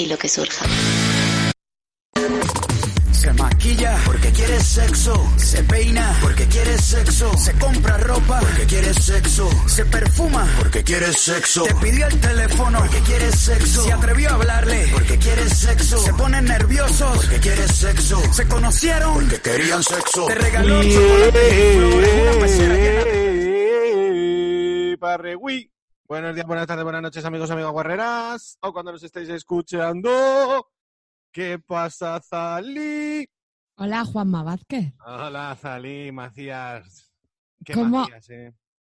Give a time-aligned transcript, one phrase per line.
[0.00, 0.64] Y lo que surja.
[3.12, 5.30] Se maquilla porque quiere sexo.
[5.36, 7.36] Se peina porque quiere sexo.
[7.36, 9.50] Se compra ropa porque quiere sexo.
[9.68, 11.64] Se perfuma porque quiere sexo.
[11.64, 13.84] Te pidió el teléfono porque quiere sexo.
[13.84, 15.98] Se atrevió a hablarle porque quiere sexo.
[15.98, 18.22] Se ponen nerviosos porque quiere sexo.
[18.32, 20.26] Se conocieron porque querían sexo.
[20.26, 23.40] Te regaló chocolate, flores, una pecera llena de-.
[26.10, 28.58] Buenos días, buenas tardes, buenas noches, amigos, amigas guerreras.
[28.62, 30.10] O cuando nos estéis escuchando.
[31.30, 33.30] ¿Qué pasa, Zalí?
[33.76, 34.92] Hola, Juanma Vázquez.
[35.06, 37.12] Hola, Zalí, Macías.
[37.64, 38.00] ¿Qué ¿Cómo?
[38.00, 38.52] Macías, eh?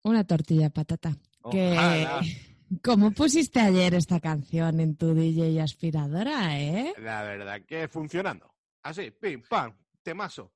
[0.04, 1.14] Una tortilla de patata.
[1.50, 2.08] Que...
[2.82, 6.94] ¿Cómo pusiste ayer esta canción en tu DJ aspiradora, eh?
[6.96, 8.54] La verdad que funcionando.
[8.84, 10.54] Así, pim, pam, temazo.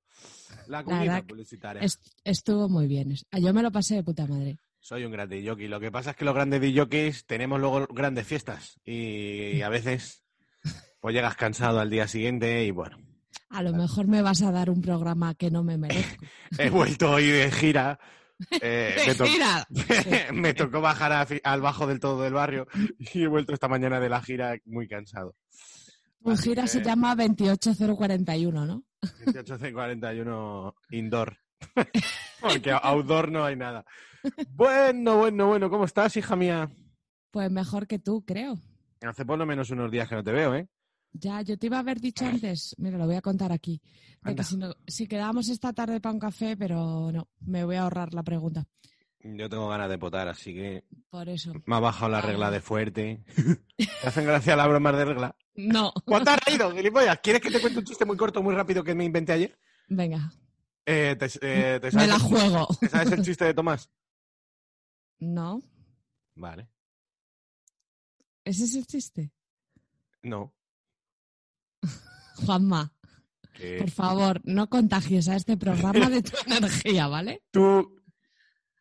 [0.69, 1.83] La que publicitaria.
[1.83, 3.15] Est- estuvo muy bien.
[3.33, 4.57] Yo me lo pasé de puta madre.
[4.87, 5.67] Soy un gran jockey.
[5.67, 10.23] Lo que pasa es que los grandes DJs tenemos luego grandes fiestas y a veces
[11.01, 12.97] pues llegas cansado al día siguiente y bueno,
[13.51, 16.25] A lo mejor me vas a dar un programa que no me merezco.
[16.59, 17.99] he vuelto hoy de gira.
[18.63, 19.67] eh, ¡De me, to- gira!
[20.33, 23.99] me tocó bajar a al bajo del todo del barrio y he vuelto esta mañana
[23.99, 25.35] de la gira muy cansado.
[26.23, 28.85] Tu Así gira se llama 28041, ¿no?
[29.03, 31.39] 28C41 indoor.
[32.41, 33.85] Porque outdoor no hay nada.
[34.51, 36.69] Bueno, bueno, bueno, ¿cómo estás, hija mía?
[37.31, 38.59] Pues mejor que tú, creo.
[39.03, 40.69] Hace por lo menos unos días que no te veo, ¿eh?
[41.13, 43.81] Ya, yo te iba a haber dicho antes, mira, lo voy a contar aquí,
[44.23, 44.43] de Anda.
[44.43, 47.83] que si, no- si quedamos esta tarde para un café, pero no, me voy a
[47.83, 48.65] ahorrar la pregunta.
[49.21, 51.53] Yo tengo ganas de potar, así que Por eso.
[51.67, 53.23] me ha bajado la regla de fuerte.
[53.77, 55.37] ¿Te hacen gracia las bromas de regla?
[55.55, 55.93] No.
[56.05, 57.19] ¿Cuánto has reído, gilipollas?
[57.23, 59.59] ¿Quieres que te cuente un chiste muy corto, muy rápido que me inventé ayer?
[59.89, 60.33] Venga,
[60.89, 62.69] Eh, te, eh, ¿te me la juego.
[62.81, 63.91] ¿Te sabes el chiste de Tomás?
[65.19, 65.61] No,
[66.37, 66.69] Vale.
[68.45, 69.33] ese es el chiste.
[70.23, 70.55] No.
[72.37, 72.93] Juanma,
[73.79, 77.43] por favor, no contagies a este programa de tu energía, ¿vale?
[77.51, 78.01] Tú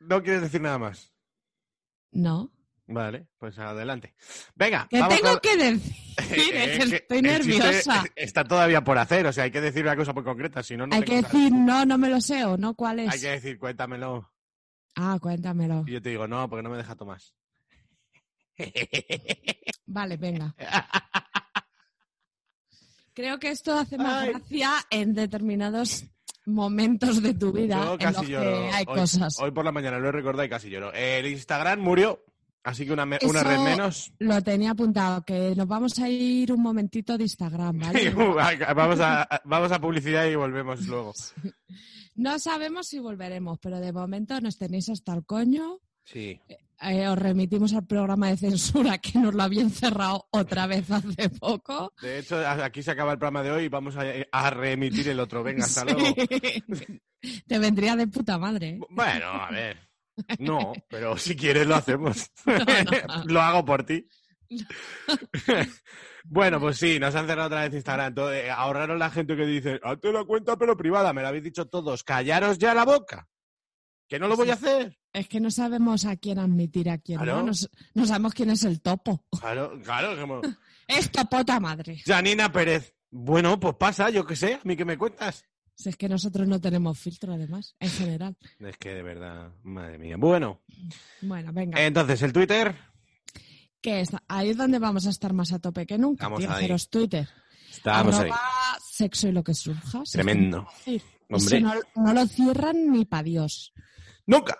[0.01, 1.11] no quieres decir nada más.
[2.11, 2.51] No.
[2.87, 4.13] Vale, pues adelante.
[4.53, 5.93] Venga, ¿Qué vamos tengo con- que decir?
[6.17, 8.03] Eh, Es que que estoy chiste nerviosa.
[8.15, 10.85] Está todavía por hacer, o sea, hay que decir una cosa muy concreta, si no,
[10.85, 11.27] no Hay que nada.
[11.27, 13.21] decir no, no me lo sé o no, ¿cuál Hay es?
[13.21, 14.31] que decir, cuéntamelo.
[14.95, 15.83] Ah, cuéntamelo.
[15.87, 17.33] Y yo te digo, no, porque no me deja Tomás.
[19.87, 20.55] Vale, venga.
[23.13, 24.29] Creo que esto hace más Ay.
[24.31, 26.05] gracia en determinados
[26.45, 28.51] momentos de tu vida Yo en casi los lloro.
[28.51, 29.39] que hay hoy, cosas.
[29.39, 30.91] hoy por la mañana lo he recordado y casi lloro.
[30.93, 32.23] El Instagram murió,
[32.65, 34.11] así que una, me- una red menos.
[34.19, 38.09] Lo tenía apuntado, que nos vamos a ir un momentito de Instagram, ¿vale?
[38.75, 41.13] vamos, a, vamos a publicidad y volvemos luego.
[42.17, 45.79] No sabemos si volveremos, pero de momento nos tenéis hasta el coño.
[46.05, 46.39] Sí.
[46.81, 51.29] Eh, os remitimos al programa de censura que nos lo habían cerrado otra vez hace
[51.29, 51.91] poco.
[52.01, 55.19] De hecho, aquí se acaba el programa de hoy y vamos a, a reemitir el
[55.19, 55.43] otro.
[55.43, 55.87] Venga, hasta Sí.
[55.93, 56.15] luego.
[57.47, 58.69] Te vendría de puta madre.
[58.69, 58.79] ¿eh?
[58.89, 59.77] Bueno, a ver.
[60.39, 62.31] No, pero si quieres lo hacemos.
[62.45, 63.23] no.
[63.25, 64.07] lo hago por ti.
[66.23, 68.13] bueno, pues sí, nos han cerrado otra vez Instagram.
[68.13, 71.13] Todo- eh, ahorraron la gente que dice, hazte la cuenta pero privada.
[71.13, 72.03] Me lo habéis dicho todos.
[72.03, 73.27] Callaros ya la boca.
[74.07, 74.99] Que no lo voy a hacer.
[75.11, 77.41] Es que no sabemos a quién admitir a quién, Claro.
[77.43, 77.51] ¿no?
[77.95, 79.25] No sabemos quién es el topo.
[79.39, 80.19] Claro, claro.
[80.19, 80.41] Como...
[80.87, 82.01] Es topota madre.
[82.05, 82.93] Janina Pérez.
[83.09, 84.55] Bueno, pues pasa, yo qué sé.
[84.55, 85.43] A mí que me cuentas.
[85.75, 88.37] Si es que nosotros no tenemos filtro, además, en general.
[88.59, 90.15] Es que de verdad, madre mía.
[90.17, 90.61] Bueno,
[91.21, 91.81] Bueno, venga.
[91.85, 92.75] entonces el Twitter.
[93.81, 96.25] Que es, ahí es donde vamos a estar más a tope que nunca.
[96.25, 96.57] Vamos Tío, ahí.
[96.57, 97.27] haceros Twitter.
[97.71, 98.31] Estamos ahí.
[98.89, 100.01] Sexo y lo que surja.
[100.11, 100.65] Tremendo.
[101.29, 101.59] Hombre.
[101.61, 103.73] No, no lo cierran ni pa' Dios.
[104.25, 104.57] Nunca.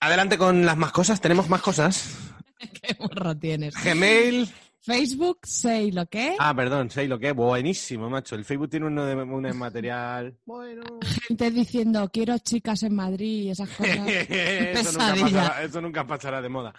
[0.00, 1.20] Adelante con las más cosas.
[1.20, 2.18] Tenemos más cosas.
[2.82, 3.74] Qué morro tienes.
[3.84, 4.50] Gmail.
[4.90, 6.36] Facebook, sé lo que.
[6.38, 7.32] Ah, perdón, sé lo que.
[7.32, 8.34] Buenísimo, macho.
[8.34, 10.36] El Facebook tiene uno de un material.
[10.44, 10.82] Bueno.
[11.28, 13.96] Gente diciendo, quiero chicas en Madrid y esas cosas.
[14.08, 16.74] eso, nunca pasará, eso nunca pasará de moda.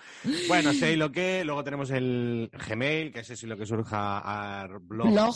[0.47, 1.43] Bueno, sé lo que.
[1.45, 5.09] Luego tenemos el Gmail, que es y lo que surja a blog.
[5.11, 5.35] Blog,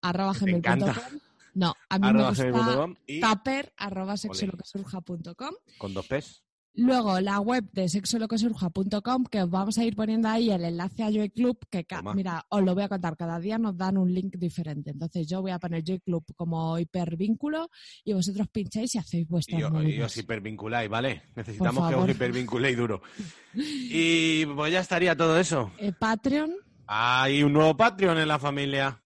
[0.00, 0.86] arroba Me encanta.
[0.92, 1.20] gmail.com.
[1.54, 4.52] No, a mí me arroba gusta gmail.com y taper, arroba sexo y Ole.
[4.52, 5.54] lo que surja.com.
[5.78, 6.42] con dos P's.
[6.74, 11.10] Luego, la web de sexoloquesurja.com, que os vamos a ir poniendo ahí el enlace a
[11.10, 12.14] Joy Club, que, Toma.
[12.14, 14.90] mira, os lo voy a contar, cada día nos dan un link diferente.
[14.90, 17.68] Entonces, yo voy a poner Joy Club como hipervínculo
[18.04, 21.24] y vosotros pincháis y hacéis Y, vuestras y os hipervinculáis, ¿vale?
[21.36, 23.02] Necesitamos que os hipervinculéis duro.
[23.54, 25.72] Y pues ya estaría todo eso.
[25.78, 26.54] Eh, Patreon,
[26.86, 29.02] Hay un nuevo Patreon en la familia.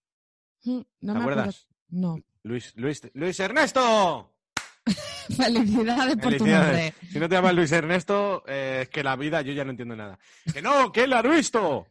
[0.64, 1.40] mm, no ¿Te me acuerdo.
[1.40, 1.69] acuerdas?
[1.88, 2.16] No.
[2.44, 4.35] Luis, Luis, Luis Ernesto.
[5.36, 6.92] Felicidades por tu Felicidades.
[6.94, 6.94] nombre.
[7.12, 9.96] Si no te llamas Luis Ernesto, eh, es que la vida yo ya no entiendo
[9.96, 10.18] nada.
[10.52, 11.86] Que no, que ha visto.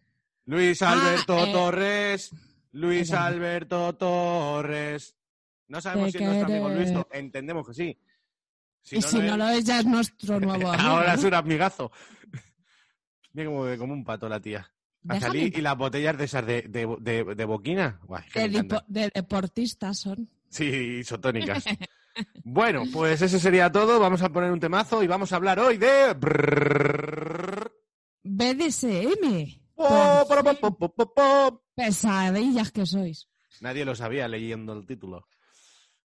[0.45, 2.31] Luis Ah, Alberto eh, Torres.
[2.71, 3.11] Luis.
[3.11, 5.15] Alberto Torres.
[5.67, 6.69] No sabemos Te si es nuestro amigo.
[6.69, 6.91] Luis.
[7.11, 7.99] Entendemos que sí.
[8.81, 10.89] Si y no si lo no es- lo es, ya es nuestro nuevo amigo.
[10.89, 11.91] Ahora es un amigazo.
[13.33, 14.71] Mira como, como un pato la tía.
[15.07, 17.99] A salir y las botellas de esas de, de, de, de boquina.
[18.03, 18.23] Guay,
[18.87, 20.27] de deportistas son.
[20.49, 20.65] Sí,
[21.01, 21.63] isotónicas.
[22.43, 23.99] Bueno, pues eso sería todo.
[23.99, 26.13] Vamos a poner un temazo y vamos a hablar hoy de.
[28.23, 29.61] BDSM.
[29.75, 31.63] Po, po, po, po, po, po, po.
[31.75, 33.27] Pesadillas que sois.
[33.61, 35.27] Nadie lo sabía leyendo el título.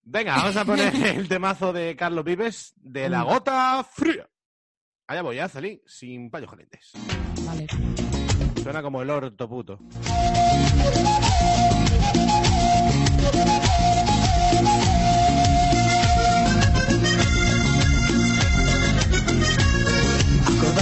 [0.02, 4.28] Venga, vamos a poner el temazo de Carlos Vives de la gota fría.
[5.06, 6.92] Allá voy, a salir sin payos calientes.
[7.44, 7.66] Vale.
[8.62, 9.78] Suena como el orto puto.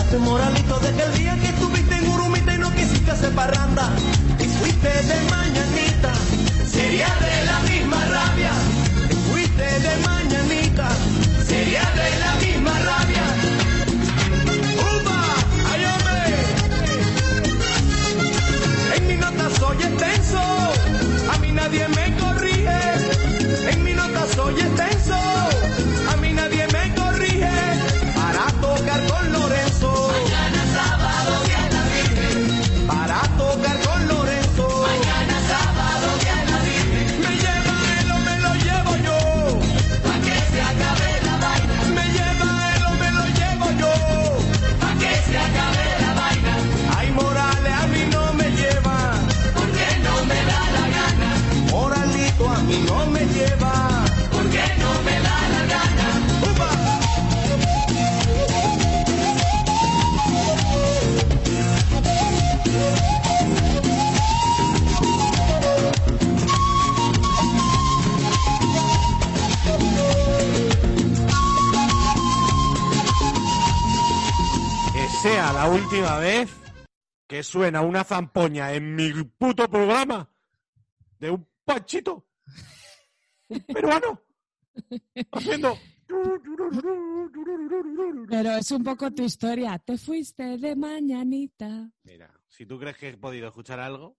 [0.08, 3.90] Acordate, moralito, de aquel día que estuviste en Urumita y no quisiste hacer parranda.
[4.38, 6.12] Y fuiste de mañanita,
[6.66, 8.52] sería de la misma rabia.
[9.10, 10.88] Y fuiste de mañanita,
[11.46, 13.25] sería de la misma rabia.
[14.81, 15.20] ¡Upa!
[15.72, 15.84] ¡Ay!
[18.96, 20.40] En mi nota soy extenso,
[21.32, 22.18] a mí nadie me
[75.29, 76.49] sea la última vez
[77.27, 80.27] que suena una zampoña en mi puto programa
[81.19, 82.27] de un panchito,
[83.49, 84.23] un peruano,
[85.32, 85.77] haciendo.
[88.31, 89.79] Pero es un poco tu historia.
[89.79, 91.91] Te fuiste de mañanita.
[92.05, 94.17] Mira, si tú crees que he podido escuchar algo,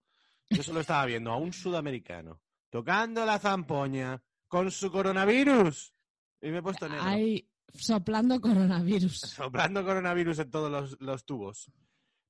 [0.48, 5.92] yo solo estaba viendo a un sudamericano tocando la zampoña con su coronavirus
[6.40, 7.04] y me he puesto negro.
[7.04, 9.20] Ahí soplando coronavirus.
[9.20, 11.70] Soplando coronavirus en todos los, los tubos.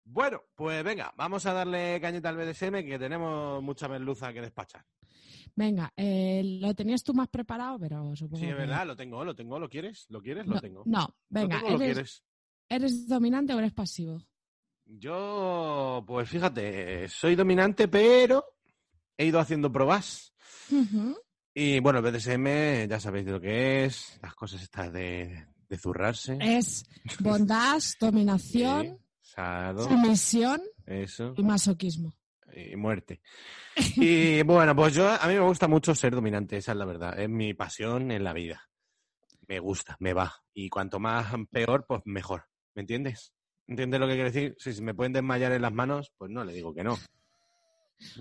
[0.04, 4.84] Bueno, pues venga, vamos a darle cañeta al BDSM que tenemos mucha merluza que despachar.
[5.54, 9.24] Venga, eh, lo tenías tú más preparado, pero supongo Sí, es que- verdad, lo tengo,
[9.24, 10.06] lo tengo, ¿lo quieres?
[10.08, 10.46] ¿Lo quieres?
[10.46, 10.82] Lo tengo.
[10.86, 12.22] no, ¿Lo venga, tengo o lo ¿eres, quieres?
[12.68, 14.22] ¿eres dominante o eres pasivo?
[14.86, 18.44] Yo, pues fíjate, soy dominante, pero
[19.16, 20.32] he ido haciendo pruebas.
[21.62, 25.76] Y bueno, el BDSM, ya sabéis de lo que es, las cosas estas de, de
[25.76, 26.38] zurrarse.
[26.40, 26.86] Es
[27.20, 29.34] bondad, dominación, Sí,
[29.76, 32.16] sumisión eso, y masoquismo.
[32.56, 33.20] y muerte.
[33.76, 37.20] Y bueno, pues yo, a mí me gusta mucho ser dominante, esa es la verdad,
[37.20, 38.66] es mi pasión en la vida.
[39.46, 40.32] Me gusta, me va.
[40.54, 42.46] Y cuanto más peor, pues mejor.
[42.74, 43.34] ¿Me entiendes?
[43.66, 44.56] ¿Entiendes lo que quiero decir?
[44.58, 46.96] Si se me pueden desmayar en las manos, pues no le digo que no.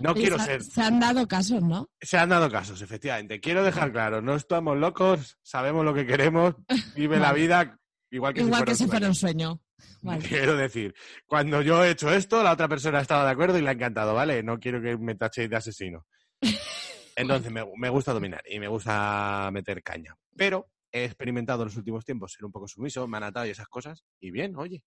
[0.00, 0.62] No Oye, quiero se, ser.
[0.62, 1.88] se han dado casos, ¿no?
[2.00, 3.40] Se han dado casos, efectivamente.
[3.40, 6.54] Quiero dejar claro, no estamos locos, sabemos lo que queremos,
[6.94, 7.78] vive la vida
[8.10, 9.08] igual que Igual si fuera que un si fuera sueño.
[9.08, 9.60] un sueño.
[10.02, 10.28] Vale.
[10.28, 10.94] Quiero decir,
[11.26, 14.14] cuando yo he hecho esto, la otra persona estaba de acuerdo y le ha encantado,
[14.14, 14.42] ¿vale?
[14.42, 16.06] No quiero que me tachéis de asesino.
[17.16, 20.14] Entonces, me, me gusta dominar y me gusta meter caña.
[20.36, 23.50] Pero he experimentado en los últimos tiempos ser un poco sumiso, me han atado y
[23.50, 24.04] esas cosas.
[24.20, 24.82] Y bien, oye,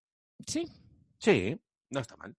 [0.47, 0.65] Sí,
[1.19, 1.55] sí,
[1.91, 2.35] no está mal.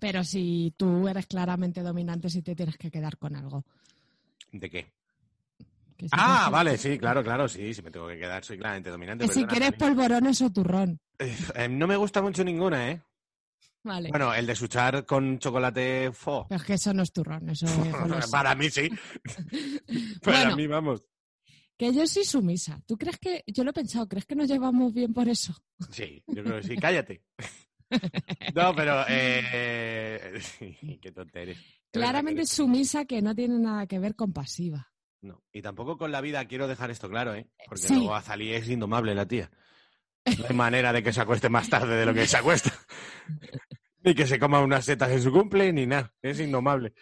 [0.00, 3.64] Pero si tú eres claramente dominante, si te tienes que quedar con algo.
[4.52, 4.92] ¿De qué?
[5.96, 8.90] Que si Ah, vale, sí, claro, claro, sí, si me tengo que quedar, soy claramente
[8.90, 9.26] dominante.
[9.26, 11.00] Que si quieres polvorones o turrón.
[11.18, 13.02] Eh, eh, no me gusta mucho ninguna, ¿eh?
[13.82, 14.10] Vale.
[14.10, 16.46] Bueno, el de suchar con chocolate fo.
[16.48, 18.26] Pero es que eso no es turrón, eso es.
[18.30, 18.88] Para mí sí.
[20.22, 20.56] Para Bueno.
[20.56, 21.02] mí, vamos.
[21.76, 22.80] Que yo soy sumisa.
[22.86, 23.44] ¿Tú crees que.?
[23.46, 25.54] Yo lo he pensado, ¿crees que nos llevamos bien por eso?
[25.90, 26.76] Sí, yo creo que sí.
[26.76, 27.22] Cállate.
[28.54, 29.04] No, pero...
[29.08, 30.40] Eh...
[31.00, 31.56] Qué que
[31.90, 34.92] Claramente sumisa que no tiene nada que ver con pasiva.
[35.22, 35.42] No.
[35.52, 37.48] Y tampoco con la vida, quiero dejar esto claro, ¿eh?
[37.66, 37.94] Porque Sí.
[37.94, 39.50] luego Azalí es indomable la tía.
[40.38, 42.72] No hay manera de que se acueste más tarde de lo que se acuesta.
[44.04, 46.14] ni que se coma unas setas en su cumple, ni nada.
[46.22, 46.92] Es indomable.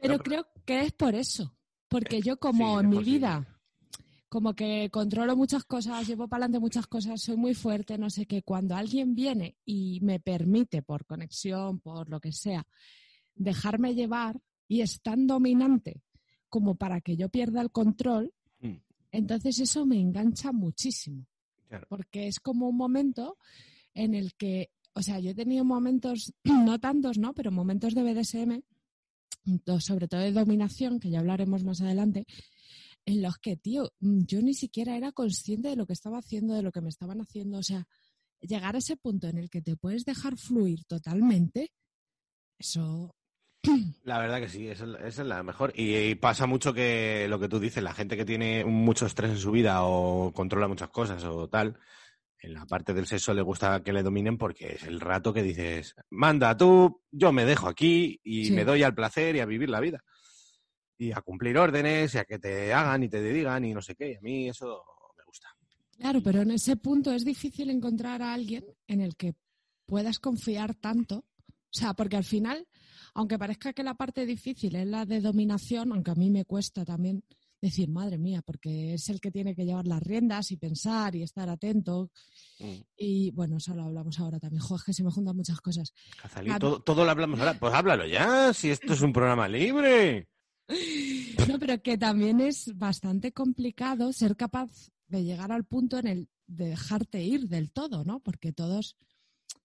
[0.00, 1.56] Pero No, creo que es por eso.
[1.88, 3.18] Porque yo, como sí, en mi posible.
[3.18, 3.55] vida,
[4.28, 8.26] como que controlo muchas cosas, llevo para adelante muchas cosas, soy muy fuerte, no sé
[8.26, 8.42] qué.
[8.42, 12.66] Cuando alguien viene y me permite, por conexión, por lo que sea,
[13.34, 16.02] dejarme llevar y es tan dominante
[16.48, 18.76] como para que yo pierda el control, Mm.
[19.12, 21.26] entonces eso me engancha muchísimo.
[21.68, 21.86] Claro.
[21.90, 23.36] Porque es como un momento
[23.92, 27.34] en el que, o sea, yo he tenido momentos, no tantos, ¿no?
[27.34, 28.62] Pero momentos de BDSM,
[29.78, 32.26] sobre todo de dominación, que ya hablaremos más adelante,
[33.06, 36.54] en los que, tío, mm, yo ni siquiera era consciente de lo que estaba haciendo,
[36.54, 37.58] de lo que me estaban haciendo.
[37.58, 37.86] O sea,
[38.40, 41.70] llegar a ese punto en el que te puedes dejar fluir totalmente,
[42.58, 43.14] eso,
[44.02, 45.72] La verdad que sí, esa es, esa es la mejor.
[45.74, 49.30] Y, y pasa mucho que lo que tú dices, la gente que tiene mucho estrés
[49.32, 51.78] en su vida o controla muchas cosas o tal,
[52.38, 55.42] en la parte del sexo le gusta que le dominen porque es el rato que
[55.42, 58.52] dices, manda tú, yo me dejo aquí y Sí.
[58.52, 60.04] me doy al placer y a vivir la vida.
[60.98, 63.94] Y a cumplir órdenes y a que te hagan y te digan y no sé
[63.94, 64.12] qué.
[64.12, 64.82] Y a mí eso
[65.16, 65.48] me gusta.
[65.98, 69.34] Claro, pero en ese punto es difícil encontrar a alguien en el que
[69.84, 71.18] puedas confiar tanto.
[71.18, 72.66] O sea, porque al final,
[73.14, 76.84] aunque parezca que la parte difícil es la de dominación, aunque a mí me cuesta
[76.84, 77.22] también
[77.60, 81.22] decir, madre mía, porque es el que tiene que llevar las riendas y pensar y
[81.22, 82.10] estar atento.
[82.58, 82.80] Mm.
[82.96, 84.60] Y bueno, eso lo hablamos ahora también.
[84.60, 85.92] Jo, es que se me juntan muchas cosas.
[86.20, 87.54] Cazalí, todo, todo lo hablamos ahora.
[87.58, 90.28] Pues háblalo ya, si esto es un programa libre.
[91.48, 96.28] No, pero que también es bastante complicado ser capaz de llegar al punto en el
[96.46, 98.20] de dejarte ir del todo, ¿no?
[98.20, 98.96] Porque todos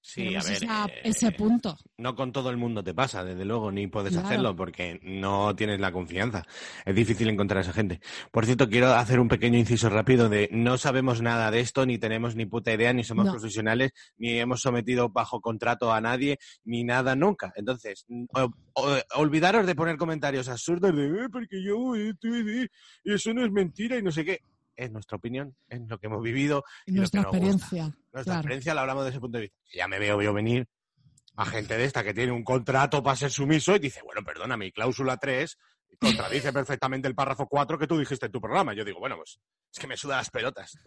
[0.04, 0.52] Sí, a ver.
[0.54, 1.78] esa- eh, ese punto.
[1.98, 4.28] no con todo el mundo te pasa, desde luego, ni puedes Claro.
[4.28, 6.44] hacerlo porque no tienes la confianza.
[6.86, 8.02] Es difícil encontrar a esa gente.
[8.32, 11.98] Por cierto, quiero hacer un pequeño inciso rápido de no sabemos nada de esto, ni
[12.00, 13.32] tenemos ni puta idea, ni somos No.
[13.32, 17.54] profesionales, ni hemos sometido bajo contrato a nadie, ni nada nunca.
[17.56, 22.68] Entonces, o- o- olvidaros de poner comentarios absurdos de "Eh, porque yo esto y
[23.06, 24.42] y eso no es mentira y no sé qué.
[24.76, 27.94] Es nuestra opinión, es lo que hemos vivido y lo nuestra que nos gusta.
[28.12, 28.40] Nuestra claro.
[28.40, 29.58] experiencia la hablamos desde ese punto de vista.
[29.74, 30.68] Ya me veo yo venir
[31.36, 34.58] a gente de esta que tiene un contrato para ser sumiso y dice, bueno, perdona,
[34.58, 35.58] mi cláusula 3
[36.00, 38.74] contradice perfectamente el párrafo 4 que tú dijiste en tu programa.
[38.74, 39.40] Yo digo, bueno, pues
[39.72, 40.78] es que me suda las pelotas.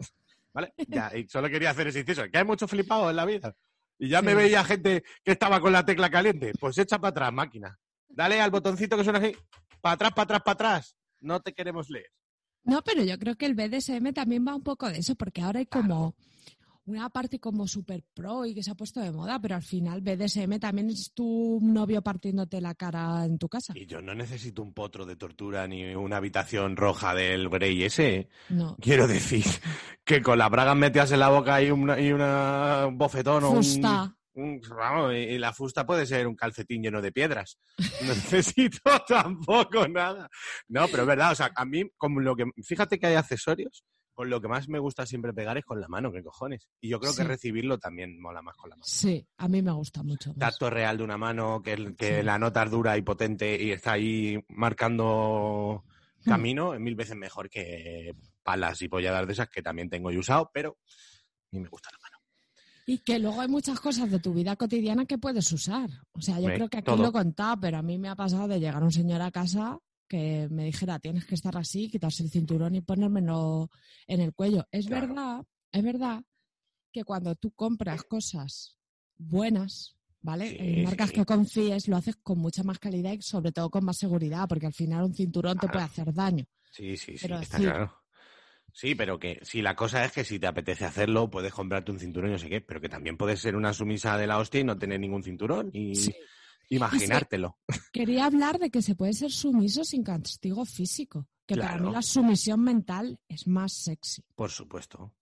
[0.53, 0.73] ¿Vale?
[0.87, 2.23] Ya, y solo quería hacer ese inciso.
[2.31, 3.55] Que hay mucho flipado en la vida.
[3.97, 6.53] Y ya me veía gente que estaba con la tecla caliente.
[6.59, 7.77] Pues echa para atrás, máquina.
[8.07, 9.35] Dale al botoncito que suena así.
[9.81, 10.97] Para atrás, para atrás, para atrás.
[11.19, 12.09] No te queremos leer.
[12.63, 15.59] No, pero yo creo que el BDSM también va un poco de eso, porque ahora
[15.59, 16.15] hay como
[16.85, 20.01] una parte como super pro y que se ha puesto de moda, pero al final
[20.01, 23.73] BDSM también es tu novio partiéndote la cara en tu casa.
[23.75, 28.15] Y yo no necesito un potro de tortura ni una habitación roja del Grey ese.
[28.15, 28.29] ¿eh?
[28.49, 28.75] No.
[28.79, 29.43] Quiero decir
[30.03, 33.49] que con las bragas metidas en la boca y una, y una un bofetón o
[33.51, 34.15] un, Fusta.
[34.35, 37.57] un- vamos, y la fusta puede ser un calcetín lleno de piedras.
[38.01, 40.29] No necesito tampoco nada.
[40.67, 43.83] No, pero es verdad, o sea, a mí, como lo que, fíjate que hay accesorios,
[44.15, 46.67] con lo que más me gusta siempre pegar es con la mano, qué cojones.
[46.81, 48.85] Y yo creo que recibirlo también mola más con la mano.
[48.87, 50.29] Sí, a mí me gusta mucho.
[50.31, 50.39] más.
[50.39, 52.23] Tacto real de una mano, que, que Sí.
[52.23, 55.83] la nota es dura y potente y está ahí marcando
[56.25, 56.29] Hmm.
[56.29, 60.17] camino, es mil veces mejor que palas y polladas de esas que también tengo y
[60.17, 62.17] usado, pero a mí me gusta la mano.
[62.87, 65.89] Y que luego hay muchas cosas de tu vida cotidiana que puedes usar.
[66.13, 66.97] O sea, yo creo que aquí todo.
[67.01, 69.79] lo he contado, pero a mí me ha pasado de llegar un señor a casa
[70.07, 73.69] que me dijera, tienes que estar así, quitarse el cinturón y ponérmelo
[74.07, 74.65] en el cuello.
[74.71, 75.07] Es Claro.
[75.07, 76.23] verdad, es verdad
[76.91, 78.77] que cuando tú compras cosas
[79.17, 80.49] buenas, ¿vale?
[80.49, 81.15] Sí, en marcas sí.
[81.15, 84.67] que confíes, lo haces con mucha más calidad y sobre todo con más seguridad, porque
[84.67, 86.45] al final un cinturón te puede hacer daño.
[86.71, 88.01] Sí, sí, sí, Pero está claro.
[88.73, 91.99] Sí, pero que si la cosa es que si te apetece hacerlo, puedes comprarte un
[91.99, 94.59] cinturón y no sé qué, pero que también puedes ser una sumisa de la hostia
[94.59, 96.13] y no tener ningún cinturón y Sí.
[96.69, 97.57] Imaginártelo.
[97.91, 102.01] Quería hablar de que se puede ser sumiso sin castigo físico, que para mí la
[102.01, 104.23] sumisión mental es más sexy.
[104.35, 105.13] Por supuesto.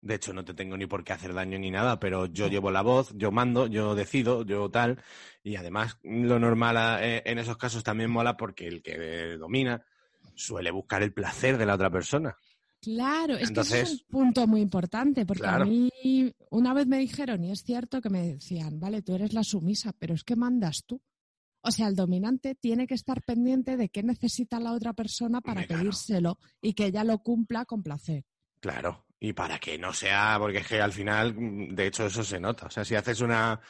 [0.00, 2.70] De hecho, no te tengo ni por qué hacer daño ni nada, pero yo llevo
[2.70, 5.02] la voz, yo mando, yo decido, yo tal.
[5.42, 9.84] Y además, lo normal a- eh, en esos casos también mola porque el que domina
[10.36, 12.36] suele buscar el placer de la otra persona.
[12.80, 15.64] Claro, es que ese es un punto muy importante, porque Claro.
[15.64, 15.90] a mí
[16.50, 19.92] una vez me dijeron, y es cierto que me decían, vale, tú eres la sumisa,
[19.98, 21.00] pero es que mandas tú.
[21.60, 25.66] O sea, el dominante tiene que estar pendiente de qué necesita la otra persona para
[25.66, 25.82] claro.
[25.82, 28.24] pedírselo y que ella lo cumpla con placer.
[28.60, 29.06] Claro.
[29.20, 32.38] Y para que no sea, porque es que al final, mm, de hecho, eso se
[32.38, 32.66] nota.
[32.66, 33.60] O sea, si haces una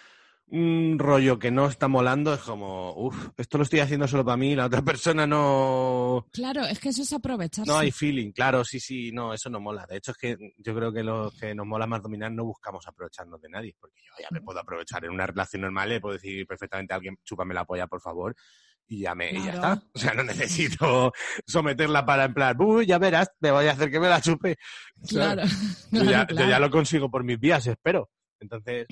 [0.50, 4.36] un rollo que no está molando, es como, uff, esto lo estoy haciendo solo para
[4.36, 7.70] mí, la otra persona no, Claro, es que eso es aprovecharse.
[7.70, 8.32] no hay feeling.
[8.32, 9.86] Claro, sí, sí, no, eso no mola.
[9.86, 12.86] De hecho, es que yo creo que los que nos mola más dominar no buscamos
[12.86, 16.14] aprovecharnos de nadie, porque yo ya me puedo aprovechar en una relación normal, le puedo
[16.14, 18.34] decir perfectamente a alguien, chúpame la polla, por favor,
[18.86, 19.82] y ya me, y ya está.
[19.94, 21.12] O sea, no necesito
[21.46, 24.56] someterla para en plan, uy, ya verás, te voy a hacer que me la chupe.
[25.08, 25.42] Claro,
[25.92, 28.10] Yo, claro, ya lo consigo por mis vías, espero.
[28.40, 28.86] Entonces,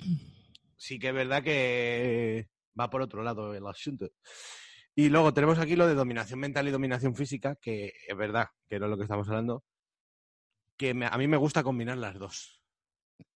[0.86, 4.08] sí que es verdad que va por otro lado el asunto.
[4.94, 8.78] Y luego tenemos aquí lo de dominación mental y dominación física, que es verdad, que
[8.78, 9.64] no es lo que estamos hablando,
[10.76, 12.62] que me- a mí me gusta combinar las dos.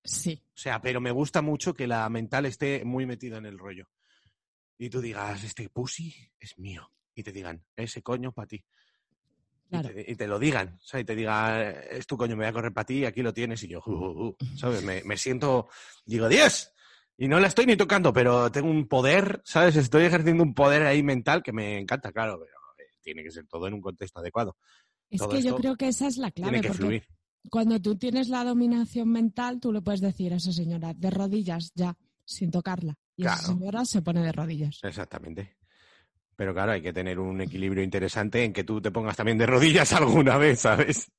[0.04, 3.59] Sí, O sea, pero me gusta mucho que la mental esté muy metida en el
[3.59, 3.87] rollo.
[4.78, 6.90] Y tú digas, este pussy es mío.
[7.14, 8.64] Y te digan, ese coño para ti.
[9.69, 9.90] claro.
[9.90, 12.45] Y, te, y te lo digan, o sea, y te diga, es tu coño, me
[12.45, 14.83] voy a correr para ti, aquí lo tienes, y yo, uh, uh, uh, ¿sabes?
[14.83, 15.69] Me, me siento,
[16.07, 16.73] digo, ¡Dios!
[17.23, 19.77] Y no la estoy ni tocando, pero tengo un poder, ¿sabes?
[19.77, 23.47] Estoy ejerciendo un poder ahí mental que me encanta, claro, pero eh, tiene que ser
[23.47, 24.57] todo en un contexto adecuado.
[25.11, 27.07] Es todo que yo creo que esa es la clave, tiene que porque fluir.
[27.50, 31.73] cuando tú tienes la dominación mental, tú le puedes decir a esa señora de rodillas
[31.75, 32.97] ya, sin tocarla.
[33.17, 33.49] Y esa Claro.
[33.53, 34.79] señora se pone de rodillas.
[34.83, 35.59] Exactamente.
[36.37, 39.45] Pero claro, hay que tener un equilibrio interesante en que tú te pongas también de
[39.45, 41.13] rodillas alguna vez, ¿sabes?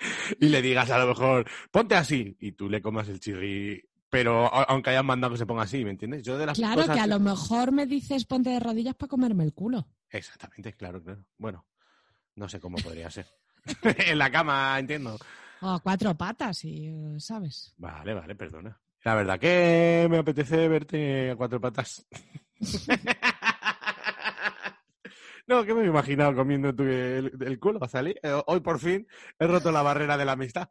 [0.40, 3.80] y le digas a lo mejor, ponte así, y tú le comas el chirri,
[4.14, 6.22] pero aunque hayan mandado que se ponga así, ¿me entiendes?
[6.22, 9.08] Yo de las Claro cosas que a lo mejor me dices ponte de rodillas para
[9.08, 9.88] comerme el culo.
[10.08, 11.24] Exactamente, claro, claro.
[11.36, 11.66] Bueno,
[12.36, 13.26] no sé cómo podría ser.
[14.06, 15.18] en la cama, entiendo.
[15.62, 17.74] O a cuatro patas, y, eh, ¿sabes?
[17.76, 18.80] Vale, vale, perdona.
[19.02, 22.06] La verdad que me apetece verte a cuatro patas.
[25.48, 28.14] no, que me he imaginado comiendo tu- el, el culo, ¿salí?
[28.22, 29.08] Eh, Hoy por fin
[29.40, 30.68] he roto la barrera de la amistad.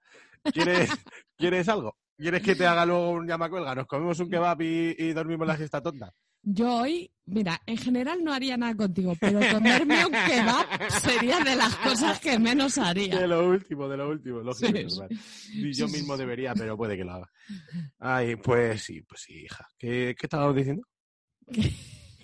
[0.53, 0.91] ¿Quieres,
[1.38, 1.97] ¿quieres algo?
[2.17, 3.76] ¿Quieres que te haga luego un llamacuelga?
[3.76, 6.13] ¿Nos comemos un kebab y, y dormimos la siesta tonta?
[6.45, 11.56] Yo hoy, mira, en general no haría nada contigo, pero comerme un kebab sería de
[11.56, 13.26] las cosas que menos De haría.
[13.28, 15.08] lo último, de lo último, lógico.
[15.17, 17.32] Sí, yo mismo debería, pero puede que lo haga.
[17.99, 19.67] Ay, pues sí, pues sí, hija.
[19.78, 20.84] ¿Qué, qué estabas diciendo?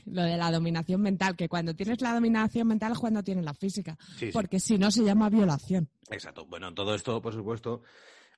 [0.05, 3.53] Lo de la dominación mental, que cuando tienes la dominación mental es cuando tienes la
[3.53, 4.29] física, Sí, sí.
[4.33, 5.87] porque si no se llama violación.
[6.09, 6.45] Exacto.
[6.47, 7.83] Bueno, todo esto, por supuesto,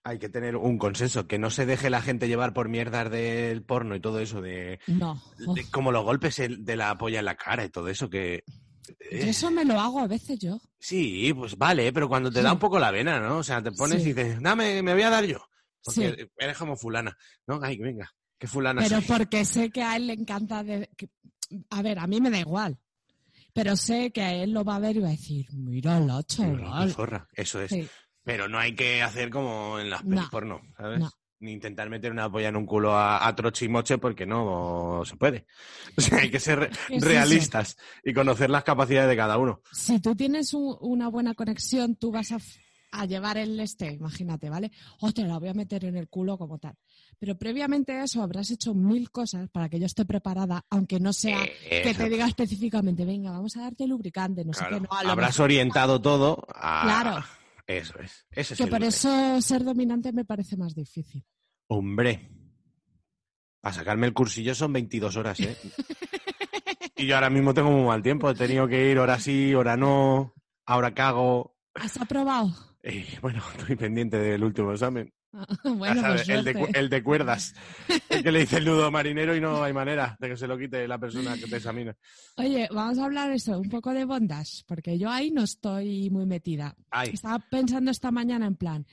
[0.03, 3.63] hay que tener un consenso, que no se deje la gente llevar por mierdas del
[3.63, 5.21] porno y todo eso, de, No.
[5.55, 8.43] de como los golpes de la polla en la cara y todo eso, que...
[8.87, 10.59] Yo eh, eso me lo hago a veces yo.
[10.79, 13.37] Sí, pues vale, pero cuando te da un poco la vena, ¿no?
[13.37, 14.09] O sea, te pones Sí.
[14.09, 15.37] y dices, dame, me voy a dar yo.
[15.83, 16.27] Porque Sí.
[16.37, 17.15] eres como fulana,
[17.47, 17.59] ¿no?
[17.61, 19.05] Ay, venga, qué fulana Pero soy.
[19.17, 20.63] porque sé que a él le encanta.
[20.63, 21.09] de- que-
[21.69, 22.79] a ver, a mí me da igual.
[23.53, 26.35] Pero sé que a él lo va a ver y va a decir, mírala, Qué
[26.35, 26.95] chaval.
[27.33, 27.69] eso es.
[27.69, 27.87] Sí.
[28.23, 30.09] Pero no hay que hacer como en las No.
[30.15, 30.99] pelis porno, ¿sabes?
[30.99, 31.09] No.
[31.39, 35.01] Ni intentar meter una polla en un culo a, a troche y moche porque no
[35.05, 35.47] se puede.
[35.97, 39.61] O sea, hay que ser ¿Qué es realistas y conocer las capacidades de cada uno.
[39.71, 44.71] Si tú tienes un- una buena conexión, tú vas a, llevar el este, imagínate, ¿vale?
[44.99, 46.75] O te la voy a meter en el culo como tal.
[47.17, 51.11] Pero previamente a eso habrás hecho mil cosas para que yo esté preparada, aunque no
[51.13, 54.75] sea Eh, que te diga específicamente, venga, vamos a darte lubricante, no Claro.
[54.75, 56.81] sé qué, no, Habrás orientado todo a...
[56.83, 57.25] Claro.
[57.67, 58.25] Eso es.
[58.31, 61.23] Ese es que el por eso ser dominante me parece más difícil.
[61.67, 62.29] Hombre,
[63.61, 65.55] para sacarme el cursillo son 22 horas, ¿eh?
[66.97, 68.29] y yo ahora mismo tengo muy mal tiempo.
[68.29, 70.33] He tenido que ir hora sí, hora no,
[70.65, 71.55] ahora cago.
[71.75, 72.51] ¿Has aprobado?
[72.83, 75.13] Eh, bueno, estoy pendiente del último examen.
[75.63, 77.53] bueno, pues el, de, el cuerdas.
[78.09, 80.57] El que le dice el nudo marinero y no hay manera de que se lo
[80.57, 81.95] quite la persona que te examina.
[82.35, 86.25] Oye, vamos a hablar eso, un poco de bondas, porque yo ahí no estoy muy
[86.25, 86.75] metida.
[86.89, 88.85] Ay, Estaba pensando esta mañana en plan,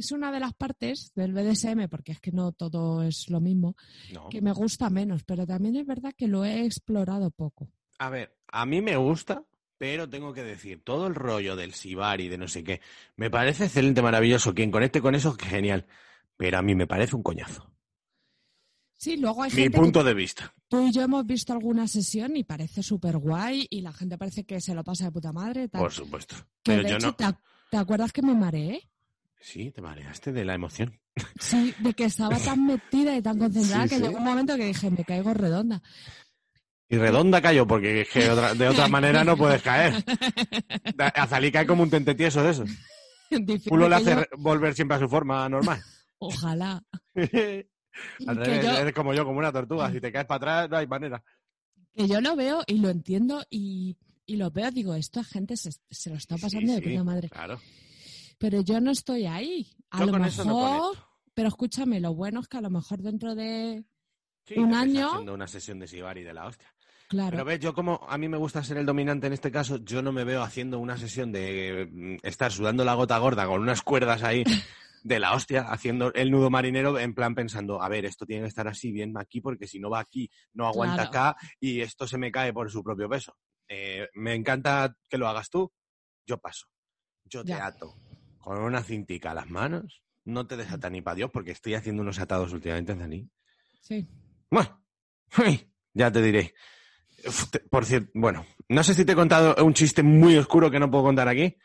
[0.00, 3.76] es una de las partes del BDSM, porque es que no todo es lo mismo,
[4.12, 4.28] no.
[4.28, 7.68] que me gusta menos, pero también es verdad que lo he explorado poco.
[7.98, 9.44] A ver, a mí me gusta,
[9.80, 12.82] Pero tengo que decir, todo el rollo del Sibari, de no sé qué,
[13.16, 14.52] me parece excelente, maravilloso.
[14.54, 15.86] Quien conecte con eso, genial.
[16.36, 17.72] Pero a mí me parece un coñazo.
[18.98, 20.54] Sí, luego hay Mi gente punto que de vista.
[20.68, 24.44] tú y yo hemos visto alguna sesión y parece súper guay y la gente parece
[24.44, 25.66] que se lo pasa de puta madre.
[25.68, 25.80] tal.
[25.80, 26.34] Por supuesto.
[26.62, 27.14] que Pero de yo hecho, no.
[27.16, 27.40] ¿te, ac-
[27.70, 28.86] te acuerdas que me mareé?
[29.40, 31.00] Sí, te mareaste de la emoción.
[31.38, 34.02] Sí, de que estaba tan metida y tan concentrada Sí, que sí.
[34.02, 35.80] llegó un momento que dije, me caigo redonda.
[36.92, 40.04] Y redonda cayó, porque es que de otra manera no puedes caer.
[41.14, 42.64] Azalí cae como un tente tieso de eso.
[43.70, 45.80] Uno le hace yo- volver siempre a su forma normal.
[46.18, 46.82] Ojalá.
[47.14, 47.64] Al que,
[48.26, 49.90] revés, yo, eres como yo, como una tortuga.
[49.92, 51.22] Si te caes para atrás, no hay manera.
[51.94, 55.70] que yo lo veo y lo entiendo y, y lo veo, digo, esta gente se,
[55.90, 57.28] se lo está pasando Sí, de sí, puta madre.
[57.28, 57.60] Claro.
[58.38, 59.70] Pero yo no estoy ahí.
[59.90, 60.90] A Yo lo mejor, no
[61.34, 63.84] pero escúchame, lo bueno es que a lo mejor dentro de...
[64.46, 66.72] Sí, Un año- haciendo una sesión de Sibari de la hostia.
[67.10, 69.78] Claro, Pero ves, yo como a mí me gusta ser el dominante en este caso,
[69.78, 73.60] yo no me veo haciendo una sesión de mm, estar sudando la gota gorda con
[73.60, 74.44] unas cuerdas ahí
[75.02, 78.48] de la hostia, haciendo el nudo marinero en plan pensando, a ver, esto tiene que
[78.48, 81.30] estar así bien aquí porque si no va aquí no aguanta Claro.
[81.30, 83.34] acá y esto se me cae por su propio peso.
[83.66, 85.72] Eh, me encanta que lo hagas tú,
[86.24, 86.66] yo paso.
[87.24, 87.96] Yo te ato
[88.38, 92.02] con una cintica a las manos, no te desata ni para Dios porque estoy haciendo
[92.02, 93.28] unos atados últimamente, Dani.
[93.80, 94.06] sí.
[94.48, 94.80] Bueno,
[95.94, 96.54] ya te diré.
[97.70, 100.90] Por cierto, bueno, no sé si te he contado un chiste muy oscuro que no
[100.90, 101.56] puedo contar aquí,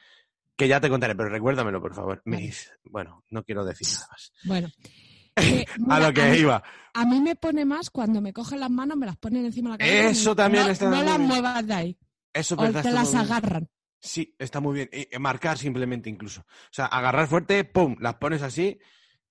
[0.56, 2.22] que ya te contaré, pero recuérdamelo, por favor.
[2.26, 2.54] Me Vale.
[2.86, 4.34] bueno, no quiero decir nada más.
[4.44, 4.70] Bueno.
[5.36, 6.64] que, A lo que iba.
[6.94, 9.74] A mí me pone más cuando me cogen las manos, me las ponen encima de
[9.74, 10.04] la cabeza.
[10.04, 11.98] me Eso dicen, también no, está No las muevas de ahí.
[12.34, 13.70] Eso es O te las agarran.
[14.00, 14.90] Sí, está muy bien.
[14.94, 16.42] Y, eh, marcar simplemente incluso.
[16.42, 18.78] O sea, agarrar fuerte, pum, las pones así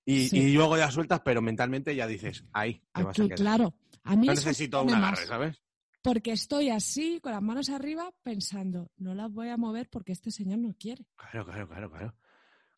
[0.05, 0.39] y, Sí.
[0.39, 3.75] y luego ya sueltas, pero mentalmente ya dices, ahí te vas a Aquí, claro.
[4.03, 5.63] A mí No me necesito un agarre, ¿sabes?
[6.05, 10.31] Porque estoy así, con las manos arriba, pensando, no las voy a mover porque este
[10.31, 11.07] señor no quiere.
[11.17, 12.15] Claro, claro, claro, claro.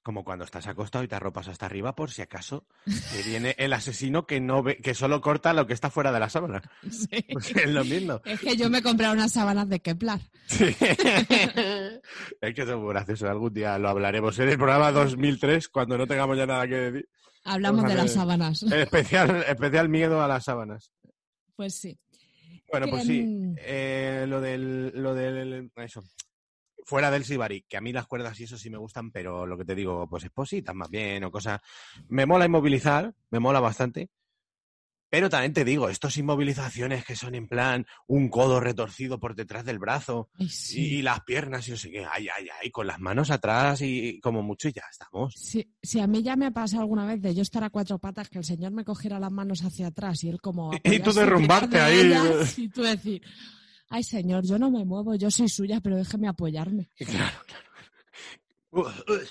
[0.04, 3.72] Como cuando estás acostado y te arropas hasta arriba por si acaso te viene el
[3.72, 6.62] asesino que no ve, que solo corta lo que está fuera de la sábana.
[6.88, 7.26] Sí.
[7.32, 8.20] Pues es lo mismo.
[8.24, 10.20] Es que yo me compré unas sábanas de Kepler.
[10.46, 10.66] Sí.
[12.40, 13.28] es que eso es muy.
[13.28, 17.08] Algún día lo hablaremos en el programa 2003, cuando no tengamos ya nada que decir.
[17.42, 18.62] Hablamos de las sábanas.
[18.62, 20.92] Especial, especial miedo a las sábanas.
[21.56, 21.98] Pues sí.
[22.70, 23.24] Bueno, pues sí.
[23.56, 26.02] eh, lo del, lo del, eso.
[26.84, 29.58] Fuera del Sibari, que a mí las cuerdas y eso sí me gustan, pero lo
[29.58, 31.60] que te digo, pues espositas más bien o cosas.
[32.08, 34.08] Me mola inmovilizar, me mola bastante.
[35.16, 39.64] Pero también te digo, estos inmovilizaciones que son en plan un codo retorcido por detrás
[39.64, 43.00] del brazo Ay, y, las piernas y no sé qué, ay, ay, ay, con las
[43.00, 45.32] manos atrás y como mucho y ya estamos.
[45.34, 47.98] Sí, sí, a mí ya me ha pasado alguna vez de yo estar a cuatro
[47.98, 50.70] patas, que el señor me cogiera las manos hacia atrás y él como...
[50.84, 52.00] Y- tú derrumbarte ahí.
[52.00, 53.22] ellas, Y tú decir,
[53.88, 56.90] ay señor, yo no me muevo, yo soy suya, pero déjeme apoyarme.
[56.98, 57.64] Claro, claro.
[58.70, 59.26] Uh, uh.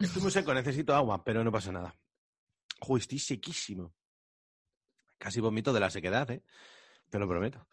[0.00, 1.96] Estoy muy seco, necesito agua, pero no pasa nada.
[2.88, 3.94] Uy, estoy sequísimo.
[5.22, 6.42] Casi vomito de la sequedad, ¿eh?
[7.08, 7.64] Te lo prometo.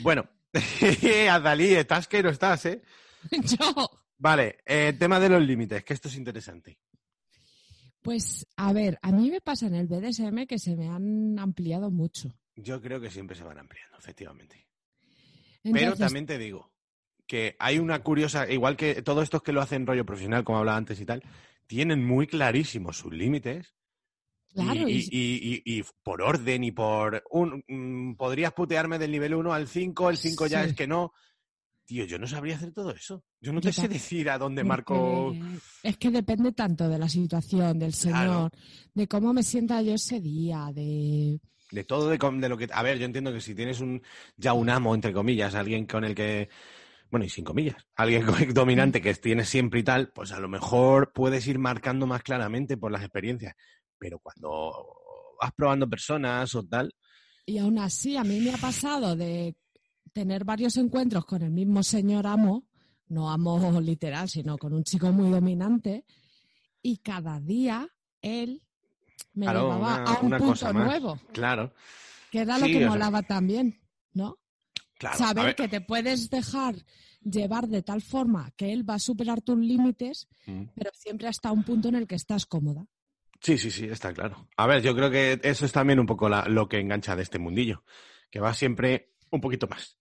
[0.00, 0.26] Bueno,
[1.30, 2.80] Azalí, estás que no estás, ¿eh?
[3.30, 6.78] yo, Vale, eh, tema de los límites, que esto es interesante.
[8.00, 11.90] pues a ver, a mí me pasa en el BDSM que se me han ampliado
[11.90, 12.34] mucho.
[12.56, 14.66] Yo creo que siempre se van ampliando, efectivamente.
[15.62, 16.72] Pero también te digo
[17.26, 20.78] que hay una curiosa, igual que todos estos que lo hacen rollo profesional, como hablaba
[20.78, 21.22] antes y tal,
[21.66, 23.74] tienen muy clarísimos sus límites
[24.54, 29.10] claro, y, y- y- y- y por orden y por un mm, podrías putearme del
[29.12, 31.12] nivel 1 al 5, el 5 ya es que no.
[31.86, 33.24] Tío, yo no sabría hacer todo eso.
[33.40, 35.34] Yo no te sé decir a dónde marco.
[35.82, 38.16] Es que depende tanto de la situación, del Claro.
[38.18, 38.50] señor,
[38.94, 41.40] de cómo me sienta yo ese día, de...
[41.72, 42.68] De todo de, de lo que.
[42.72, 44.02] A ver, yo entiendo que si tienes un
[44.36, 46.48] ya un amo, entre comillas, alguien con el que.
[47.10, 50.48] Bueno, y sin comillas, alguien con- dominante que tienes siempre y tal, pues a lo
[50.48, 53.54] mejor puedes ir marcando más claramente por las experiencias.
[54.00, 54.72] Pero cuando
[55.40, 56.90] vas probando personas o tal,
[57.46, 59.54] Y aún así, a mí me ha pasado de
[60.12, 62.64] tener varios encuentros con el mismo señor amo,
[63.08, 66.04] no amo literal, sino con un chico muy dominante,
[66.82, 67.88] y cada día
[68.22, 68.62] él
[69.34, 70.86] me Claro, llevaba una- a un una punto cosa más.
[70.86, 71.72] nuevo, claro,
[72.30, 73.80] que era Sí, lo que sea- molaba también,
[74.14, 74.38] ¿no?
[74.98, 75.18] claro.
[75.18, 76.76] Saber que te puedes dejar
[77.22, 80.64] llevar de tal forma que él va a superar tus límites, Mm.
[80.74, 82.86] pero siempre hasta un punto en el que estás cómoda.
[83.40, 84.48] Sí, sí, sí, está claro.
[84.56, 87.22] A ver, yo creo que eso es también un poco la- lo que engancha de
[87.22, 87.84] este mundillo,
[88.30, 89.98] que va siempre un poquito más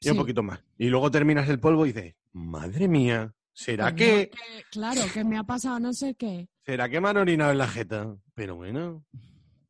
[0.00, 0.64] y un poquito más.
[0.76, 4.30] Y luego terminas el polvo y dices, madre mía, ¿será que,
[4.70, 6.48] Claro, que me ha pasado no sé qué.
[6.64, 8.16] será que me han orinado en la jeta?
[8.34, 9.04] Pero bueno,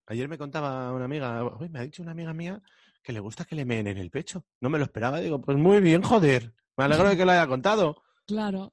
[0.06, 2.60] ayer me contaba una amiga, "Uy, me ha dicho una amiga mía
[3.02, 4.44] que le gusta que le meen en el pecho.
[4.60, 6.54] No me lo esperaba, digo, pues muy bien, joder.
[6.76, 8.02] Me alegro de que lo haya contado.
[8.26, 8.72] Claro.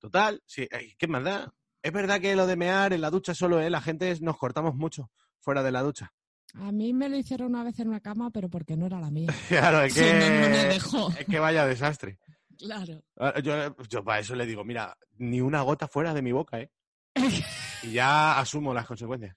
[0.00, 0.66] Total, sí,
[0.98, 1.54] ¿qué más da?
[1.88, 3.70] Es verdad que lo de mear en la ducha solo, ¿eh?
[3.70, 6.12] La gente nos cortamos mucho fuera de la ducha.
[6.52, 9.10] A mí me lo hicieron una vez en una cama, pero porque no era la
[9.10, 9.28] mía.
[9.48, 11.08] Claro, es Sí, no, no me que, dejó.
[11.18, 12.18] es que vaya desastre.
[12.58, 13.02] Claro.
[13.18, 16.60] Ah, Yo, yo para eso le digo, mira, ni una gota fuera de mi boca,
[16.60, 16.70] ¿eh?
[17.84, 19.34] Y ya asumo las consecuencias.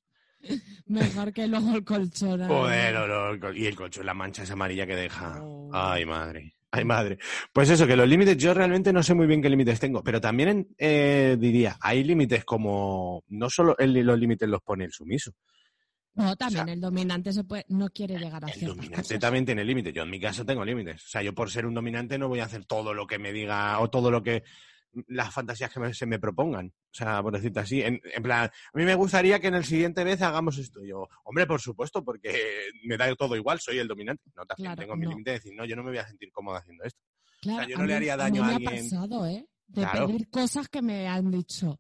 [0.88, 2.42] Mejor que luego el colchón.
[2.50, 5.40] Joder, no, no, y el colchón, la mancha esa amarilla que deja.
[5.42, 5.70] Oh.
[5.74, 6.54] Ay, madre.
[6.74, 7.18] Ay, madre.
[7.52, 10.22] Pues eso, que los límites, yo realmente no sé muy bien qué límites tengo, pero
[10.22, 15.34] también eh, diría, hay límites como, no solo el- los límites los pone el sumiso,
[16.14, 19.20] No, también O sea, el dominante se puede, no quiere llegar a el dominante cosas.
[19.20, 19.94] también tiene límites.
[19.94, 21.04] Yo en mi caso tengo límites.
[21.06, 23.32] O sea, yo por ser un dominante no voy a hacer todo lo que me
[23.32, 24.44] diga o todo lo que
[25.08, 26.68] las fantasías que me- se me propongan.
[26.68, 29.66] O sea, por decirte así, en, en plan, a mí me gustaría que en el
[29.66, 30.84] siguiente vez hagamos esto.
[30.84, 34.24] Yo, hombre, por supuesto, porque me da todo igual, soy el dominante.
[34.36, 35.12] No, también Claro, tengo mi no.
[35.12, 37.00] límite de decir, no, yo no me voy a sentir cómodo haciendo esto.
[37.42, 38.70] Claro, yo a no le mí- haría a daño mí a me alguien.
[38.88, 39.48] ha pasado, ¿eh?
[39.68, 40.08] De Claro.
[40.08, 41.80] pedir cosas que me han dicho.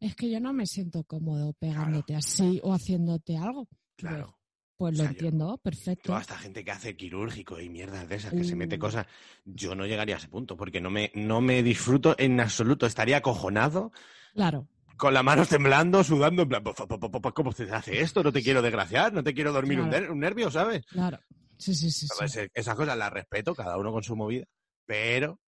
[0.00, 3.68] Es que yo no me siento cómodo pegándote así o haciéndote algo.
[3.96, 4.37] Claro.
[4.78, 6.04] Pues O lo yo- entiendo, perfecto.
[6.06, 8.78] Toda esta gente que hace quirúrgico y mierdas de esas, que se mete Uh.
[8.78, 9.06] cosas,
[9.44, 12.86] yo no llegaría a ese punto, porque no me, no me disfruto en absoluto.
[12.86, 13.90] Estaría acojonado
[14.34, 14.68] Claro.
[14.96, 18.22] con las manos temblando, sudando, en plan, "Po, po, po, po, ¿cómo se hace esto?
[18.22, 20.12] No te quiero desgraciar, no te quiero dormir un, Claro.
[20.12, 20.86] un nervio, ¿sabes?
[20.86, 21.18] Claro.
[21.56, 22.06] Sí, sí, sí.
[22.16, 24.44] Pues, esas cosas las respeto, cada uno con su movida,
[24.86, 25.40] pero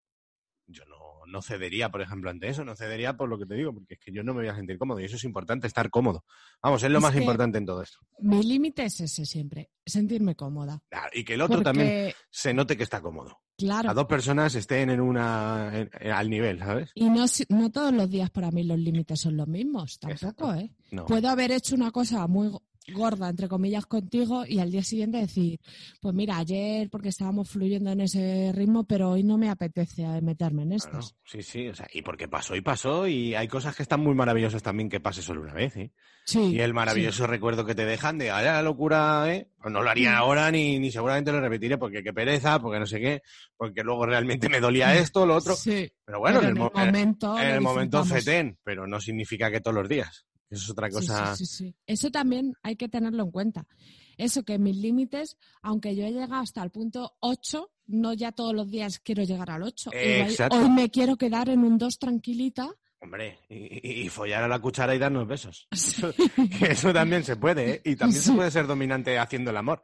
[1.30, 4.00] no, cedería, por ejemplo, ante eso, no cedería por lo que te digo, porque es
[4.00, 6.24] que yo no me voy a sentir cómodo y eso es importante, estar cómodo.
[6.62, 8.00] Vamos, es lo Es más importante en todo esto.
[8.20, 10.82] Mi límite es ese siempre, sentirme cómoda.
[10.90, 13.38] Claro, y que el otro Porque, también se note que está cómodo.
[13.58, 16.92] claro, Las dos personas estén en una en- en- al nivel, ¿sabes?
[16.96, 20.54] y no, no todos los días para mí los límites son los mismos, tampoco, Exacto.
[20.56, 20.72] ¿eh?
[20.92, 21.06] No.
[21.06, 22.52] Puedo haber hecho una cosa muy
[22.94, 25.60] gorda, entre comillas, contigo y al día siguiente decir,
[26.02, 30.64] pues mira, ayer porque estábamos fluyendo en ese ritmo, pero hoy no me apetece meterme
[30.64, 31.16] en Claro, estos.
[31.26, 34.14] sí, sí, o sea, y porque pasó y pasó, y hay cosas que están muy
[34.16, 35.92] maravillosas también que pase solo una vez, ¿eh?
[36.26, 39.50] Sí, Y el maravilloso recuerdo que te dejan de, ahora la locura, ¿eh?
[39.62, 42.86] Pues no lo haría ahora ni, ni seguramente lo repetiré porque qué pereza, porque no
[42.86, 43.22] sé qué,
[43.58, 45.56] porque luego realmente me dolía esto, lo otro.
[45.56, 49.50] Sí, Pero bueno, pero en el, mo- momento, en el momento fetén, pero no significa
[49.50, 50.26] que todos los días.
[50.50, 51.36] Eso es otra cosa.
[51.36, 51.76] sí, sí, sí.
[51.86, 53.68] Eso también hay que tenerlo en cuenta.
[54.18, 58.54] Eso que mis límites, aunque yo he llegado hasta el punto 8, no ya todos
[58.54, 59.92] los días quiero llegar al 8.
[59.94, 60.58] Igual Exacto.
[60.58, 62.70] Hoy me quiero quedar en un 2 tranquilita.
[63.02, 65.70] Hombre, y, follar a la cuchara y darnos besos.
[66.62, 67.82] Eso, también se puede, ¿eh?
[67.86, 69.82] Y también se puede ser dominante haciendo el amor.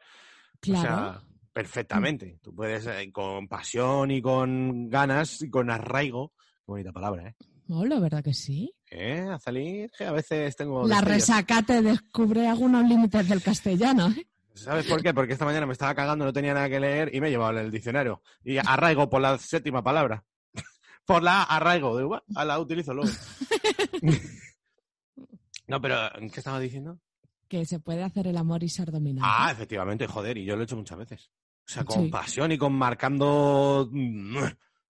[0.59, 0.79] Claro.
[0.79, 1.23] O sea,
[1.53, 2.39] perfectamente.
[2.41, 6.33] Tú puedes, eh, con pasión y con ganas y con arraigo.
[6.65, 7.35] Qué bonita palabra, ¿eh?
[7.67, 8.74] No, la verdad que sí.
[8.91, 9.27] ¿Eh?
[9.29, 10.87] A salir, que a veces tengo.
[10.87, 11.15] La destellos.
[11.15, 14.09] resaca te descubre algunos límites del castellano.
[14.09, 14.27] ¿eh?
[14.53, 15.13] ¿Sabes por qué?
[15.13, 17.59] Porque esta mañana me estaba cagando, no tenía nada que leer y me he llevado
[17.59, 18.21] el diccionario.
[18.43, 20.23] Y arraigo por la séptima palabra.
[21.05, 21.99] por la arraigo.
[22.07, 23.11] "Buah, a la utilizo luego.
[25.67, 26.99] no, pero ¿qué estaba diciendo?
[27.47, 29.27] Que se puede hacer el amor y ser dominante.
[29.31, 31.29] Ah, efectivamente, joder, y yo lo he hecho muchas veces.
[31.67, 32.09] O sea, con Sí.
[32.09, 33.89] pasión y con marcando.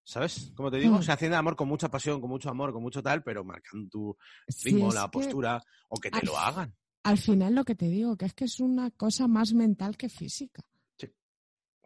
[0.08, 0.52] ¿Sabes?
[0.54, 1.10] Como te digo, Mm.
[1.10, 4.16] haciendo el amor con mucha pasión, con mucho amor, con mucho tal, pero marcando tu
[4.46, 6.72] Sí, ritmo, es la postura, o que te al lo hagan.
[7.02, 10.08] Al final lo que te digo, que es que es una cosa más mental que
[10.08, 10.62] física.
[10.96, 11.08] Sí.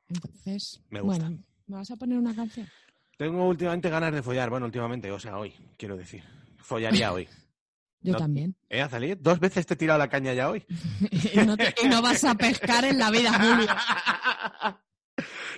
[0.08, 1.24] Entonces, Me gusta.
[1.24, 2.68] bueno, ¿me vas a poner una canción?
[3.16, 4.50] Tengo últimamente ganas de follar.
[4.50, 6.22] Bueno, últimamente, o sea, hoy, quiero decir.
[6.58, 7.26] Follaría hoy.
[8.02, 8.54] Yo No- también.
[8.68, 9.14] ¿Eh, Azalí?
[9.14, 10.64] Dos veces te he tirado la caña ya hoy.
[11.34, 13.66] y, no te- y no vas a pescar en la vida, Julio.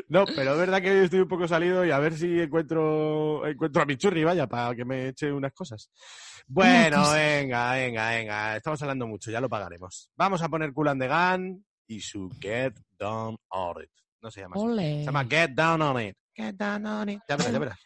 [0.09, 3.47] No, pero es verdad que hoy estoy un poco salido y a ver si encuentro
[3.47, 5.91] encuentro a mi churri, vaya, para que me eche unas cosas.
[6.47, 8.57] Bueno, venga, venga, venga.
[8.57, 10.11] Estamos hablando mucho, ya lo pagaremos.
[10.17, 13.91] Vamos a poner Cool and the Gun y su Get Down on It.
[14.21, 14.99] No se llama así.
[15.01, 16.17] Se llama Get Down on It.
[16.35, 17.21] Get Down on It.
[17.29, 17.79] Ya verás, ya verás.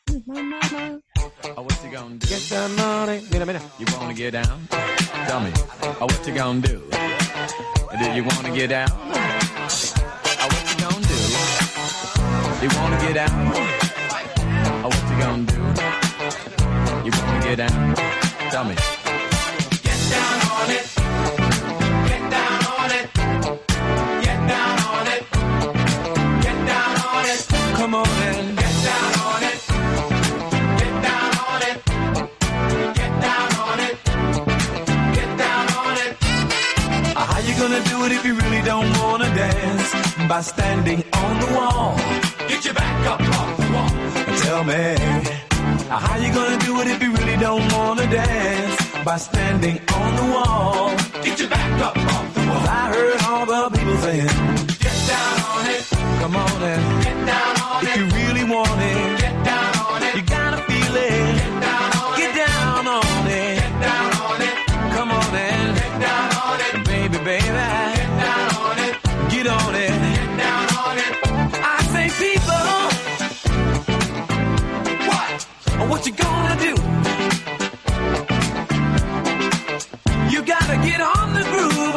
[1.57, 2.26] Oh, what you gonna do?
[2.26, 3.31] Get Down on It.
[3.31, 3.61] Mira, mira.
[3.79, 4.68] You wanna get down?
[5.26, 5.50] Tell me.
[6.00, 6.83] Oh, what you gonna do?
[7.98, 9.45] Do you wanna get down?
[12.66, 13.31] You wanna get down?
[14.83, 15.55] Oh, what you gonna do?
[17.05, 17.94] You wanna get down?
[18.50, 18.74] Tell me.
[19.85, 20.87] Get down on it.
[22.09, 23.07] Get down on it.
[24.24, 25.22] Get down on it.
[26.42, 27.46] Get down on it.
[27.76, 28.65] Come on and
[37.56, 39.90] How you gonna do it if you really don't wanna dance?
[40.28, 41.96] By standing on the wall.
[42.48, 44.36] Get your back up off the wall.
[44.44, 44.94] Tell me.
[45.88, 48.76] Uh, how you gonna do it if you really don't wanna dance?
[49.06, 50.90] By standing on the wall.
[51.24, 52.66] Get your back up off the wall.
[52.68, 54.28] I heard all the people saying,
[54.84, 55.82] Get down on it.
[56.20, 58.00] Come on and get down on if it.
[58.00, 59.75] If you really want it, get down
[69.74, 69.90] it.
[69.90, 71.12] Get down on it.
[71.62, 72.66] I say, people,
[75.09, 75.28] what?
[75.90, 76.72] What you gonna do?
[80.32, 81.96] You gotta get on the groove.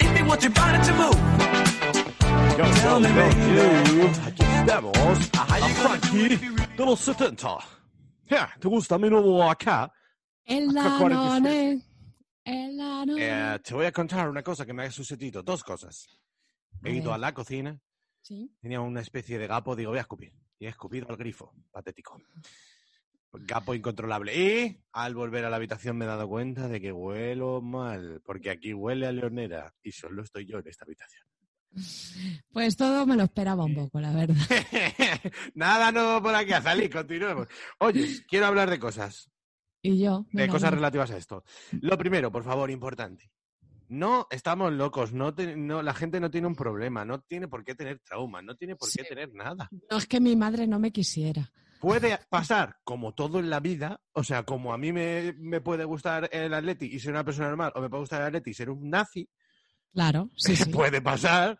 [0.00, 1.20] If you want your body to move.
[2.82, 4.32] Tell me, baby.
[4.60, 4.98] Estamos
[5.90, 6.38] aquí
[6.76, 7.58] de los 70.
[8.30, 9.90] Yeah, ¿Te gusta mi nuevo acá?
[10.46, 11.40] El acá
[12.44, 15.42] Eh, te voy a contar una cosa que me ha sucedido.
[15.42, 16.06] Dos cosas.
[16.84, 17.78] He A ido a la cocina,
[18.20, 18.50] Sí.
[18.60, 20.32] tenía una especie de gapo, digo, voy a escupir.
[20.58, 21.52] Y he escupido al grifo.
[21.70, 22.20] Patético.
[23.32, 24.36] Gapo incontrolable.
[24.36, 28.50] Y al volver a la habitación me he dado cuenta de que huelo mal, porque
[28.50, 31.26] aquí huele a leonera y solo estoy yo en esta habitación.
[32.52, 34.36] Pues todo me lo esperaba un poco, la verdad.
[35.54, 37.48] Nada nuevo por aquí, Azalí, continuemos.
[37.78, 39.30] Oye, quiero hablar de cosas,
[39.82, 40.26] Y yo.
[40.32, 41.44] de cosas relativas a esto.
[41.80, 43.30] Lo primero, por favor, importante.
[43.88, 47.62] No estamos locos, no, te- no la gente no tiene un problema, no tiene por
[47.64, 49.08] qué tener trauma, no tiene por qué Sí.
[49.08, 49.68] tener nada.
[49.90, 51.50] No es que mi madre no me quisiera.
[51.80, 55.84] Puede pasar como todo en la vida, o sea, como a mí me, me puede
[55.84, 58.54] gustar el Atleti y ser una persona normal, o me puede gustar el Atleti y
[58.54, 59.28] ser un nazi,
[59.92, 60.70] Claro, sí, sí.
[60.70, 61.58] puede pasar,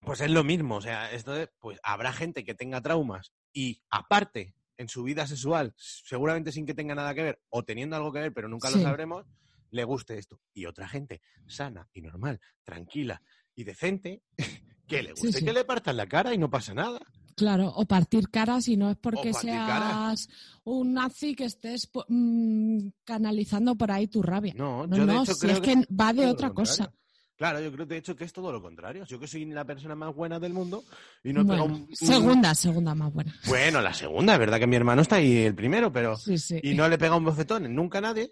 [0.00, 0.76] pues es lo mismo.
[0.76, 5.26] O sea, esto de- pues habrá gente que tenga traumas y aparte en su vida
[5.26, 8.70] sexual, seguramente sin que tenga nada que ver o teniendo algo que ver, pero nunca
[8.70, 9.24] lo sabremos,
[9.70, 10.40] le guste esto.
[10.52, 13.22] Y otra gente sana y normal, tranquila
[13.54, 14.22] y decente,
[14.86, 15.44] que le guste sí.
[15.44, 17.00] que le partan la cara y no pasa nada.
[17.36, 20.28] Claro, o partir caras y no es porque seas caras.
[20.62, 24.54] un nazi que estés mm, canalizando por ahí tu rabia.
[24.56, 26.84] No, No, yo de no, hecho si creo es que va de otra cosa.
[26.84, 27.03] contrario.
[27.36, 29.04] Claro, yo creo de hecho que es todo lo contrario.
[29.06, 30.84] Yo que soy la persona más buena del mundo
[31.22, 33.34] y no Bueno, pegado un- un- segunda, segunda más buena.
[33.48, 36.60] Bueno, la segunda, es verdad que mi hermano está ahí el primero, pero Sí, sí.
[36.62, 38.30] y no le pega un bofetón nunca a nadie,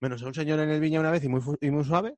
[0.00, 2.14] menos a un señor en el viña una vez y muy, y muy suave,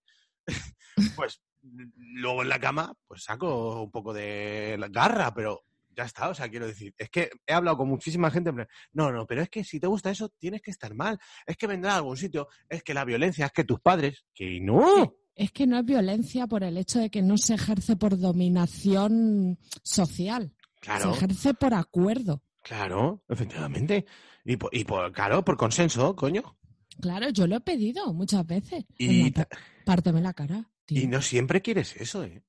[1.16, 6.34] pues luego en la cama, pues saco un poco de garra, pero ya está, o
[6.34, 8.52] sea, quiero decir, es que he hablado con muchísima gente,
[8.92, 11.66] no, no, pero es que si te gusta eso, tienes que estar mal, es que
[11.66, 15.52] vendrá a algún sitio, es que la violencia, es que tus padres, que no, Es
[15.52, 20.52] que no es violencia por el hecho de que no se ejerce por dominación social.
[20.80, 22.42] claro, Se ejerce por acuerdo.
[22.62, 24.04] claro, efectivamente,
[24.44, 26.56] y por, y por, claro, por consenso, coño,
[27.00, 28.84] Claro, yo lo he pedido muchas veces.
[28.98, 29.48] Y pa-
[29.86, 30.68] párteme la cara.
[30.84, 31.00] tío.
[31.00, 32.42] y no siempre quieres eso, ¿eh?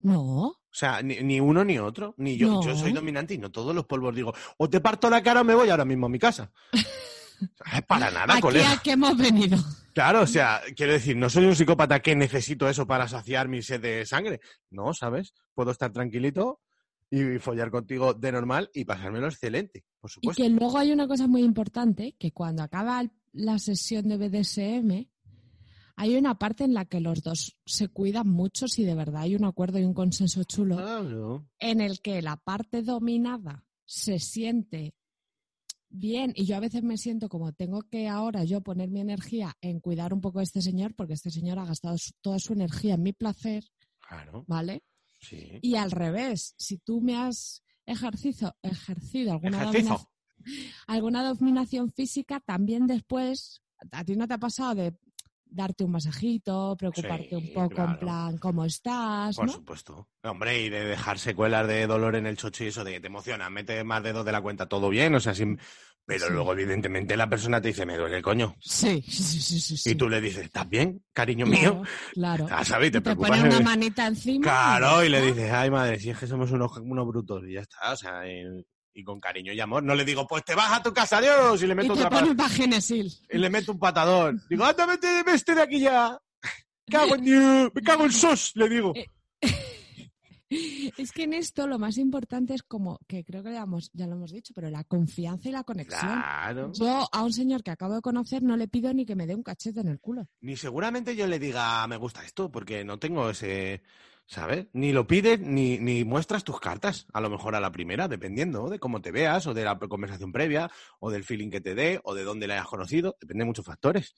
[0.00, 2.14] No, O sea, ni, ni uno ni otro.
[2.18, 2.48] Ni yo.
[2.48, 2.62] No.
[2.64, 5.44] Yo soy dominante y no todos los polvos digo, o te parto la cara o
[5.44, 6.50] me voy ahora mismo a mi casa.
[7.86, 8.72] Para nada, aquí colega.
[8.72, 9.58] a que hemos venido.
[9.92, 13.62] Claro, o sea, quiero decir, no soy un psicópata que necesito eso para saciar mi
[13.62, 14.40] sed de sangre.
[14.70, 15.32] No, ¿sabes?
[15.54, 16.60] Puedo estar tranquilito
[17.10, 20.42] y follar contigo de normal y pasármelo excelente, por Y supuesto.
[20.42, 25.08] que luego hay una cosa muy importante, que cuando acaba la sesión de BDSM,
[25.96, 29.36] hay una parte en la que los dos se cuidan mucho si de verdad hay
[29.36, 31.46] un acuerdo y un consenso chulo, Claro.
[31.60, 34.94] en el que la parte dominada se siente
[35.96, 39.54] bien y yo a veces me siento como tengo que ahora yo poner mi energía
[39.60, 42.52] en cuidar un poco a este señor porque este señor ha gastado su- toda su
[42.52, 43.64] energía en mi placer,
[44.00, 44.82] Claro, ¿vale?
[45.20, 45.58] sí.
[45.62, 49.96] Y al revés, si tú me has ejercido, ejercido alguna, domina-
[50.86, 54.96] alguna dominación física, también después, a ti no te ha pasado de
[55.54, 59.36] darte un masajito, preocuparte Sí, un poco en plan, ¿cómo estás?
[59.36, 59.52] Por ¿no?
[59.52, 60.08] supuesto.
[60.22, 63.06] Hombre, y de dejar secuelas de dolor en el chocho y eso de que te
[63.06, 65.58] emociona, mete más dedos de la cuenta, todo bien, o sea, sin...
[66.06, 66.32] pero Sí.
[66.32, 68.54] luego evidentemente la persona te dice, me duele el coño.
[68.60, 69.90] Sí, sí, sí, sí.
[69.90, 71.82] Y tú le dices, ¿estás bien, cariño mío?
[72.12, 72.46] Claro.
[72.50, 72.88] Ah, ¿sabes?
[72.88, 74.42] Y te Y te pone una manita encima.
[74.44, 77.60] Claro, y le dices, ay madre, si es que somos unos, unos brutos, y ya
[77.60, 78.42] está, o sea, y,
[78.94, 79.82] y con cariño y amor.
[79.82, 82.00] No le digo, pues te vas a tu casa, adiós, y le Y meto te
[82.00, 82.48] otra pone pa-
[83.30, 84.42] y le meto un patadón.
[84.48, 86.18] Digo, anda, vete, vete de aquí ya.
[86.90, 88.92] Cago en Dios, me cago en sos, le digo.
[88.94, 89.10] Eh,
[90.96, 94.06] Es que en esto lo más importante es como, que creo que ya, hemos- ya
[94.06, 96.00] lo hemos dicho, pero la confianza y la conexión.
[96.02, 96.70] Claro.
[96.74, 99.34] Yo a un señor que acabo de conocer no le pido ni que me dé
[99.34, 100.28] un cachete en el culo.
[100.42, 103.82] Ni seguramente yo le diga, me gusta esto, porque no tengo ese,
[104.26, 104.66] ¿sabes?
[104.72, 108.68] Ni lo pides, ni, ni muestras tus cartas, a lo mejor a la primera, dependiendo
[108.68, 110.70] de cómo te veas, o de la conversación previa,
[111.00, 113.64] o del feeling que te dé, o de dónde le hayas conocido, depende de muchos
[113.66, 114.14] factores.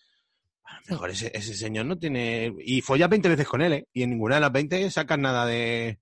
[0.65, 2.53] A lo mejor ese, ese señor no tiene...
[2.65, 3.89] Y follas 20 veces con él, ¿eh?
[3.93, 6.01] Y en ninguna de las 20 sacas nada de...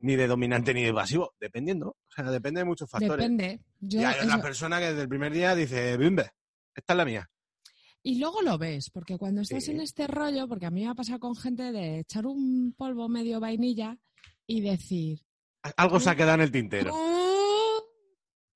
[0.00, 1.88] Ni de dominante ni de pasivo, dependiendo.
[1.88, 3.18] O sea, depende de muchos factores.
[3.28, 3.60] Depende.
[3.80, 6.30] Yo y hay otra eso- persona que desde el primer día dice, bimbe,
[6.72, 7.28] esta es la mía.
[8.02, 9.72] Y luego lo ves, porque cuando estás Sí.
[9.72, 13.08] en este rollo, porque a mí me ha pasado con gente de echar un polvo
[13.08, 13.98] medio vainilla
[14.46, 15.20] y decir,
[15.76, 16.94] Algo se ha quedado en el tintero.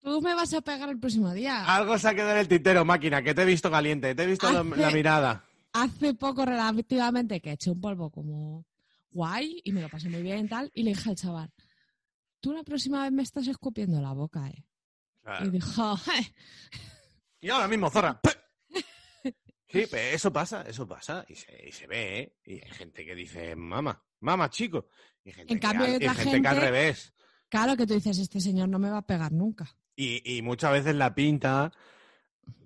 [0.01, 1.65] "Tú- me vas a pegar el próximo día.
[1.67, 4.27] Algo se ha quedado en el tintero, máquina, que te he visto caliente, te he
[4.27, 5.45] visto la, Hace- la mirada.
[5.73, 8.65] Hace poco relativamente que eché un polvo como
[9.11, 11.51] guay y me lo pasé muy bien y tal, y le dije al chaval,
[12.41, 14.65] tú la próxima vez me estás escupiendo la boca, ¿eh?
[15.45, 16.35] Y dijo, "Eh,
[17.41, 18.21] Y ahora mismo, zorra.
[19.73, 21.25] Sí, pero eso pasa, eso pasa.
[21.29, 22.37] Y se, y se ve, ¿eh?
[22.45, 24.89] Y hay gente que dice, mamá, mamá, chico.
[25.25, 27.15] Y hay gente, En que, cambio, hay gente que al revés.
[27.49, 29.75] Claro que tú dices, este señor no me va a pegar nunca.
[29.97, 31.73] Y, y muchas veces la pinta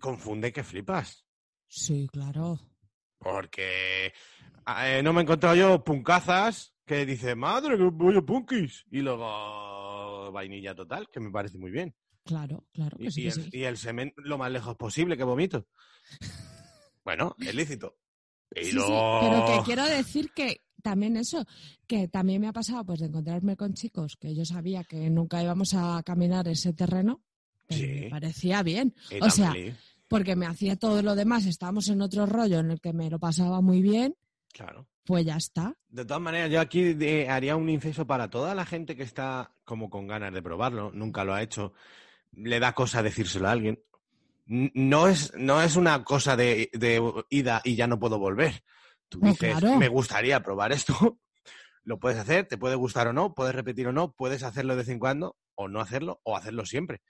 [0.00, 1.26] confunde que flipas.
[1.68, 2.58] Sí, claro.
[3.18, 4.12] Porque
[4.80, 8.84] eh, no me he encontrado yo punkazas que dice, madre, que voy a punkis.
[8.90, 11.94] Y luego vainilla total, que me parece muy bien.
[12.24, 13.20] Claro, claro que Y, sí.
[13.20, 13.50] y que el, sí.
[13.52, 15.66] y el semen lo más lejos posible que vomito.
[17.06, 17.96] Bueno, es lícito.
[18.54, 21.44] Sí, sí, pero que quiero decir que también eso,
[21.86, 25.42] que también me ha pasado pues de encontrarme con chicos que yo sabía que nunca
[25.42, 27.22] íbamos a caminar ese terreno,
[27.66, 27.86] pero Sí.
[28.02, 28.94] me parecía bien.
[29.10, 29.74] Y o sea, feliz,
[30.08, 33.18] porque me hacía todo lo demás, estábamos en otro rollo en el que me lo
[33.20, 34.16] pasaba muy bien,
[34.52, 34.86] Claro.
[35.04, 35.76] pues ya está.
[35.88, 39.52] De todas maneras, yo aquí eh, haría un inciso para toda la gente que está
[39.64, 41.72] como con ganas de probarlo, nunca lo ha hecho,
[42.32, 43.80] le da cosa decírselo a alguien.
[44.46, 48.62] No es, no es una cosa de, de ida y ya no puedo volver.
[49.08, 49.76] Tú dices, claro.
[49.76, 51.18] me gustaría probar esto,
[51.84, 54.78] lo puedes hacer, te puede gustar o no, puedes repetir o no, puedes hacerlo de
[54.78, 57.00] vez en cuando o no hacerlo o hacerlo siempre.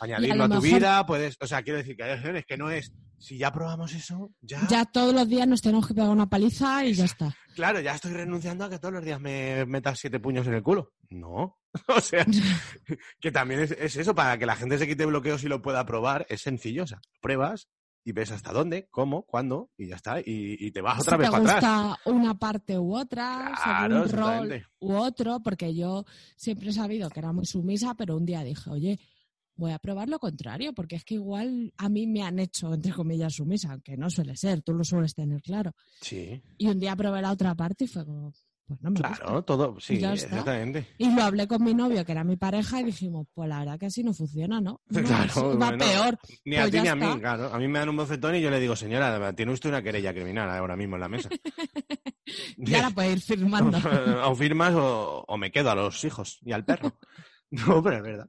[0.00, 2.56] Añadirlo lo a, tu mejor- vida, puedes, o sea, quiero decir que hay opciones que
[2.56, 6.10] no es, si ya probamos eso, ya, Ya todos los días nos tenemos que pegar
[6.10, 7.34] una paliza y ya está.
[7.54, 10.62] claro, ya estoy renunciando a que todos los días me metas siete puños en el
[10.62, 10.92] culo.
[11.10, 11.58] No,
[11.88, 12.24] o sea,
[13.20, 15.84] que también es, es eso, para que la gente se quite bloqueos y lo pueda
[15.84, 17.68] probar, es sencillo, o sea, pruebas
[18.04, 20.24] y ves hasta dónde, cómo, cuándo, y ya está, y,
[20.58, 21.54] y te vas otra si vez te para atrás.
[21.96, 26.04] gusta una parte u otra, Claro, un rol u otro, porque yo
[26.36, 28.98] siempre he sabido que era muy sumisa, pero un día dije, oye,
[29.58, 32.92] voy a probar lo contrario, porque es que igual a mí me han hecho, entre
[32.92, 35.72] comillas, sumisa, aunque no suele ser, tú lo sueles tener claro.
[36.00, 38.32] Sí, Y un día probé la otra parte y fue como,
[38.66, 39.16] pues no me gusta.
[39.16, 40.86] claro, todo, sí, exactamente.
[40.98, 43.78] Y lo hablé con mi novio, que era mi pareja, y dijimos, pues la verdad
[43.78, 44.80] que así no funciona, ¿no?
[44.90, 46.18] No, Claro, va peor.
[46.44, 47.18] Ni a Pues ti ya ni a mí, está.
[47.18, 47.52] claro.
[47.52, 50.14] A mí me dan un bofetón y yo le digo, señora, tiene usted una querella
[50.14, 51.28] criminal ahora mismo en la mesa.
[52.58, 53.78] Y ahora puedes ir firmando.
[54.24, 56.92] o firmas o, o me quedo a los hijos y al perro.
[57.66, 58.28] No, pero es verdad.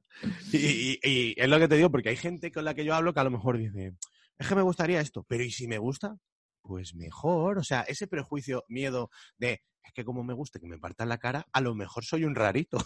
[0.51, 2.95] Y, y- y es lo que te digo, porque hay gente con la que yo
[2.95, 3.93] hablo que a lo mejor dice,
[4.38, 6.15] es que me gustaría esto, pero ¿y si me gusta?
[6.61, 7.57] Pues mejor.
[7.57, 11.17] O sea, ese prejuicio, miedo de, es que como me guste que me partan la
[11.17, 12.78] cara, a lo mejor soy un rarito,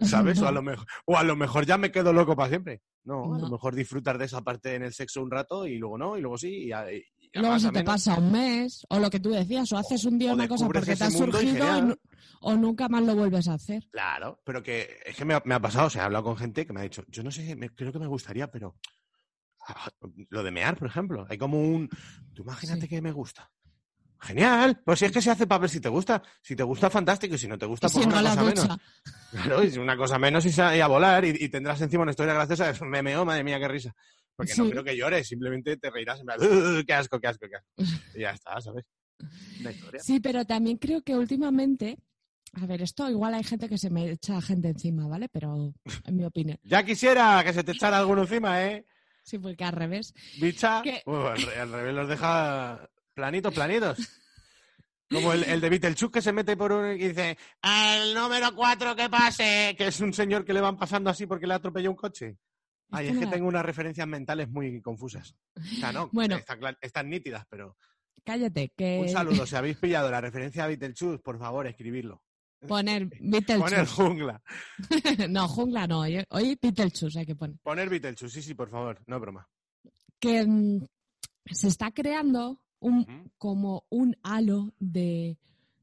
[0.00, 0.40] ¿sabes?
[0.42, 2.82] O, a lo mejor, o a lo mejor ya me quedo loco para siempre.
[3.02, 5.96] No, a lo mejor disfrutar de esa parte en el sexo un rato y luego
[5.98, 6.72] no, y luego sí, y,
[7.32, 10.18] Luego se a te pasa un mes, o lo que tú decías, o haces un
[10.18, 11.94] día o una cosa porque te ha surgido y
[12.42, 13.86] o nunca más lo vuelves a hacer.
[13.92, 16.36] Claro, pero que es que me ha, me ha pasado, o sea, he hablado con
[16.36, 18.76] gente que me ha dicho, yo no sé, me- creo que me gustaría, pero
[19.68, 19.88] ah,
[20.30, 21.88] lo de mear, por ejemplo, hay como un,
[22.34, 22.88] tú imagínate Sí.
[22.88, 23.50] que me gusta.
[24.22, 26.90] Genial, pues si es que se hace para ver si te gusta, si te gusta
[26.90, 28.78] fantástico y si no te gusta pues si una no la cosa menos.
[29.30, 32.34] Claro, y si una cosa menos y, a volar y, y tendrás encima una historia
[32.34, 33.94] graciosa, es me meo, madre mía, qué risa.
[34.40, 37.46] Porque no creo que llores, simplemente te reirás en plan, "Ugh, qué asco, qué asco,
[37.48, 37.68] qué asco.
[38.18, 38.84] Y ya está, ¿sabes?
[40.02, 41.98] Sí, pero también creo que últimamente,
[42.54, 45.28] a ver, esto igual hay gente que se me echa gente encima, ¿vale?
[45.28, 45.72] Pero
[46.06, 48.84] en mi opinión, Ya quisiera que se te echara alguno encima, ¿eh?
[49.22, 50.12] sí, porque al revés.
[50.40, 53.98] Bicha, uh, al, re- al revés los deja planitos, planitos.
[55.12, 58.94] Como el, el de Vitelchuk que se mete por un y dice, el número 4
[58.94, 61.96] que pase, que es un señor que le van pasando así porque le atropelló un
[61.96, 62.36] coche.
[62.90, 65.34] Ay, es que tengo unas referencias mentales muy confusas.
[65.56, 66.38] O sea, no, Bueno.
[66.80, 67.76] están nítidas, pero
[68.24, 69.46] Cállate, que un saludo.
[69.46, 72.22] Si habéis pillado la referencia a Vitelchuk, por favor, escribirlo.
[72.66, 73.70] poner Beetlejuice.
[73.70, 74.42] Poner jungla.
[75.28, 77.56] no, jungla no, oye Beetlejuice hay que poner.
[77.62, 79.48] Poner Vitelchuk, sí, sí, por favor, no es broma.
[80.18, 80.84] Que mm,
[81.46, 85.38] se está creando un, como un halo de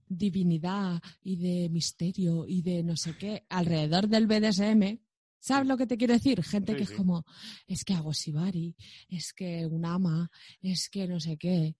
[0.10, 5.00] divinidad y de misterio y de no sé qué alrededor del BDSM.
[5.48, 6.44] ¿Sabes lo que te quiero decir?
[6.44, 6.92] Gente Sí, que sí.
[6.92, 7.26] es como,
[7.68, 8.76] es que hago shibari,
[9.08, 10.30] es que un ama,
[10.62, 11.76] es que no sé qué.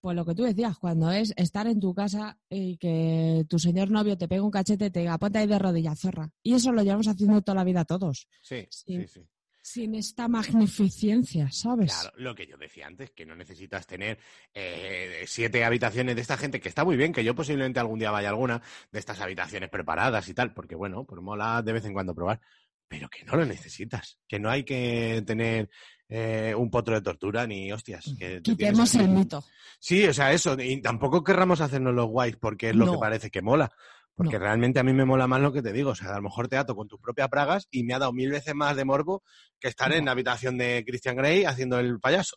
[0.00, 3.90] Pues lo que tú decías, cuando es estar en tu casa y que tu señor
[3.90, 6.30] novio te pega un cachete y te diga, ponte ahí de rodillas, zorra.
[6.44, 8.84] Y eso lo llevamos haciendo toda la vida todos, Sí, Sí.
[9.00, 9.20] sí, sí.
[9.60, 11.92] sin esta magnificencia, ¿sabes?
[11.92, 14.18] Claro, lo que yo decía antes, que no necesitas tener
[14.54, 18.10] eh, siete habitaciones de esta gente, que está muy bien, que yo posiblemente algún día
[18.10, 18.62] vaya a alguna
[18.92, 22.40] de estas habitaciones preparadas y tal, porque bueno, pues mola de vez en cuando probar,
[22.88, 25.68] pero que no lo necesitas, que no hay que tener
[26.08, 28.04] eh, un potro de tortura ni hostias.
[28.18, 29.44] Que te tienes Quitemos el mito.
[29.78, 32.92] Sí, o sea, eso, y tampoco querramos hacernos los guays porque es lo No.
[32.92, 33.70] que parece que mola.
[34.14, 34.44] Porque No.
[34.44, 35.90] realmente a mí me mola más lo que te digo.
[35.90, 38.12] O sea, a lo mejor te ato con tus propias pragas y me ha dado
[38.12, 39.22] mil veces más de morbo
[39.60, 42.36] que estar en la habitación de Christian Grey haciendo el payaso.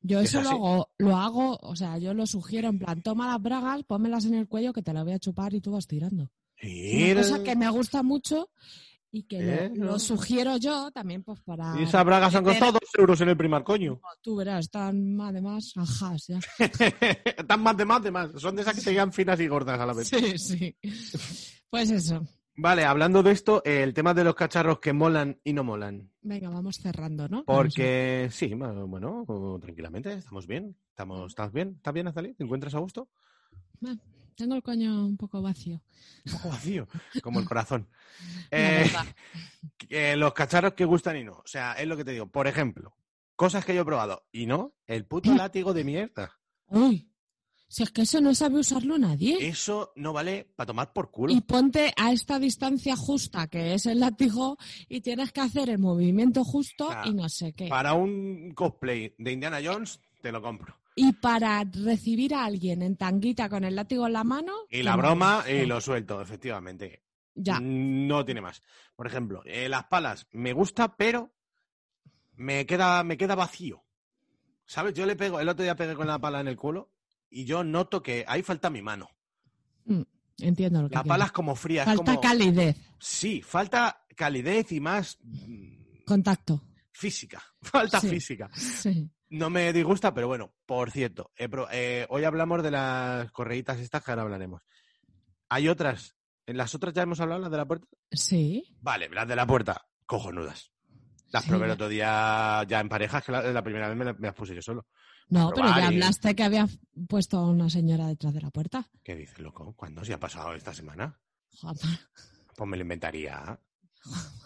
[0.00, 3.28] Yo Es eso lo hago, lo hago, o sea, yo lo sugiero en plan, toma
[3.28, 5.86] las bragas, pónmelas en el cuello que te las voy a chupar y tú vas
[5.86, 6.28] tirando.
[6.60, 8.50] Una cosa que me gusta mucho
[9.14, 9.70] y que ¿Eh?
[9.74, 11.78] lo, sugiero yo también pues para...
[11.78, 14.00] Y esas bragas han costado dos euros en el primer coño.
[14.22, 16.40] Tú verás, están además ajas ya.
[17.36, 18.30] Están más de más de más.
[18.40, 20.08] Son de esas que te quedan finas y gordas a la vez.
[20.08, 20.76] Sí, sí.
[21.68, 22.26] Pues eso.
[22.56, 26.10] Vale, hablando de esto, eh, el tema de los cacharros que molan y no molan.
[26.22, 27.44] Venga, vamos cerrando, ¿no?
[27.44, 29.26] Porque sí, bueno,
[29.60, 30.76] tranquilamente, estamos bien.
[30.90, 31.74] Estamos, ¿Estás bien?
[31.76, 32.34] ¿Estás bien, Azalí?
[32.34, 33.08] ¿Te encuentras a gusto?
[34.36, 35.80] Tengo el coño un poco vacío.
[36.26, 36.88] Un poco vacío,
[37.22, 37.88] como el corazón.
[38.50, 38.90] Eh,
[39.76, 41.34] que los cacharros que gustan y no.
[41.34, 42.26] O sea, es lo que te digo.
[42.26, 42.96] Por ejemplo,
[43.36, 46.38] cosas que yo he probado y no, el puto látigo de mierda.
[46.66, 47.12] Uy,
[47.72, 49.38] si es que eso no sabe usarlo nadie.
[49.40, 51.32] Eso no vale para tomar por culo.
[51.32, 54.58] Y ponte a esta distancia justa que es el látigo
[54.90, 57.68] y tienes que hacer el movimiento justo y no sé qué.
[57.68, 60.81] Para un cosplay de Indiana Jones, te lo compro.
[60.94, 64.52] Y para recibir a alguien en tanguita con el látigo en la mano.
[64.70, 67.02] Y la broma y lo suelto, efectivamente.
[67.34, 67.58] Ya.
[67.60, 68.62] No tiene más.
[68.94, 71.32] Por ejemplo, eh, las palas me gusta, pero
[72.36, 73.82] me queda, me queda vacío.
[74.66, 74.94] ¿Sabes?
[74.94, 76.90] Yo le pego, el otro día pegué con la pala en el culo
[77.30, 79.08] y yo noto que ahí falta mi mano.
[79.86, 80.02] Mm,
[80.40, 81.82] entiendo lo que La pala es como fría.
[81.82, 86.62] es Falta como- calidez, Sí, falta calidez y más mm, contacto.
[86.90, 87.42] física.
[87.62, 88.08] Falta Sí.
[88.10, 88.50] física.
[88.54, 89.10] Sí.
[89.32, 94.10] No me disgusta, pero bueno, por cierto, eh, hoy hablamos de las correitas estas que
[94.10, 94.60] ahora hablaremos.
[95.48, 96.14] Hay otras,
[96.44, 97.86] en las otras ya hemos hablado, las de la puerta.
[98.10, 98.76] Sí.
[98.82, 100.70] Vale, las de la puerta, cojonudas.
[101.30, 101.74] Las Sí, probé el ya.
[101.74, 104.54] otro día ya en parejas, que la, la primera vez me, la- me las puse
[104.54, 104.86] yo solo.
[105.30, 106.68] No, pero ya y- hablaste que había
[107.08, 108.90] puesto a una señora detrás de la puerta.
[109.02, 109.72] ¿Qué dices, loco?
[109.74, 111.18] ¿Cuándo se ha pasado esta semana?
[111.58, 111.88] Joder.
[112.54, 113.58] Pues me lo inventaría.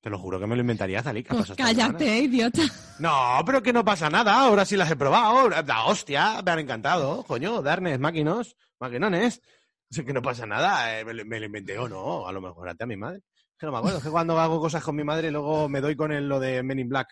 [0.00, 1.22] Te lo juro que me lo inventaría, Zali.
[1.22, 2.62] ¿qué ha Pues cállate, idiota.
[3.00, 4.40] No, pero que no pasa nada.
[4.44, 5.48] Ahora sí las he probado.
[5.50, 7.22] La hostia, me han encantado.
[7.24, 9.42] Coño, darnes, máquinos, maquinones.
[9.90, 10.98] Sé que no pasa nada.
[10.98, 12.26] eh, me, lo- me lo inventé o no.
[12.26, 13.20] A lo mejor ante a mi madre.
[13.58, 13.98] Que no me acuerdo.
[13.98, 16.62] Es que cuando hago cosas con mi madre, luego me doy con el, lo de
[16.62, 17.08] Men in Black.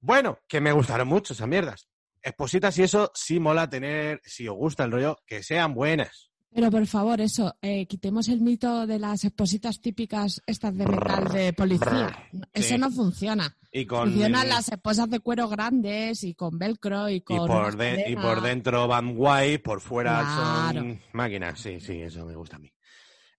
[0.00, 1.88] Bueno, que me gustaron mucho esas mierdas.
[2.20, 6.25] Espositas y eso sí mola tener, si os gusta el rollo, que sean buenas.
[6.56, 11.28] Pero por favor, eso, eh, quitemos el mito de las espositas típicas estas de metal
[11.30, 12.16] de policía.
[12.54, 13.54] Eso no funciona.
[13.70, 17.46] Y con Funcionan las esposas de cuero grandes y con velcro y y con.
[17.46, 20.80] por, una de- y por dentro van guay, por fuera Claro.
[20.80, 21.60] son máquinas.
[21.60, 22.72] Sí, sí, eso me gusta a mí.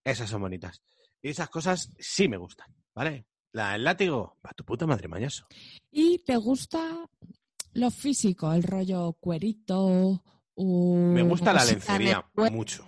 [0.04, 0.80] Esas son bonitas.
[1.20, 3.26] Y esas cosas sí me gustan, ¿vale?
[3.52, 5.48] La, el látigo, a tu puta madre mañoso.
[5.90, 6.80] ¿Y te gusta
[7.74, 10.22] lo físico, el rollo cuerito?
[10.56, 12.86] Me gusta la lencería mucho.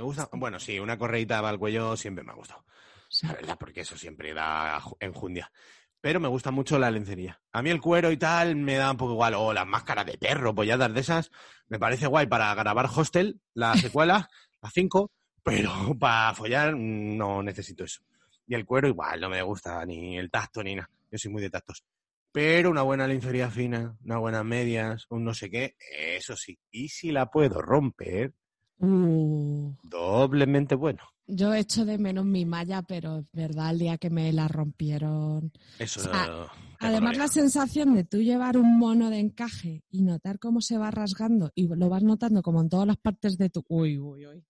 [0.00, 2.64] Me gusta, bueno, sí, una correita al cuello siempre me ha gustado.
[3.10, 3.26] Sí.
[3.26, 5.52] La verdad, porque eso siempre da ju- enjundia.
[6.00, 7.38] Pero me gusta mucho la lencería.
[7.52, 9.34] A mí el cuero y tal me da un poco igual.
[9.34, 11.30] O las máscaras de perro, polladas de esas.
[11.68, 14.30] Me parece guay para grabar Hostel, la secuela,
[14.62, 15.10] la 5.
[15.42, 18.00] Pero para follar mm, no necesito eso.
[18.46, 20.88] Y el cuero igual, no me gusta ni el tacto ni nada.
[21.10, 21.84] Yo soy muy de tactos.
[22.32, 25.76] Pero una buena lencería fina, unas buenas medias, un no sé qué,
[26.16, 26.58] eso sí.
[26.70, 28.32] Y si la puedo romper,
[28.80, 31.02] Uh, doblemente bueno.
[31.26, 35.52] yo echo de menos mi malla, pero es verdad, el día que me la rompieron.
[35.78, 36.46] Eso O sea, no-
[36.82, 40.90] Además, la sensación de tú llevar un mono de encaje y notar cómo se va
[40.90, 43.62] rasgando y lo vas notando como en todas las partes de tu.
[43.68, 44.42] Uy, uy, uy.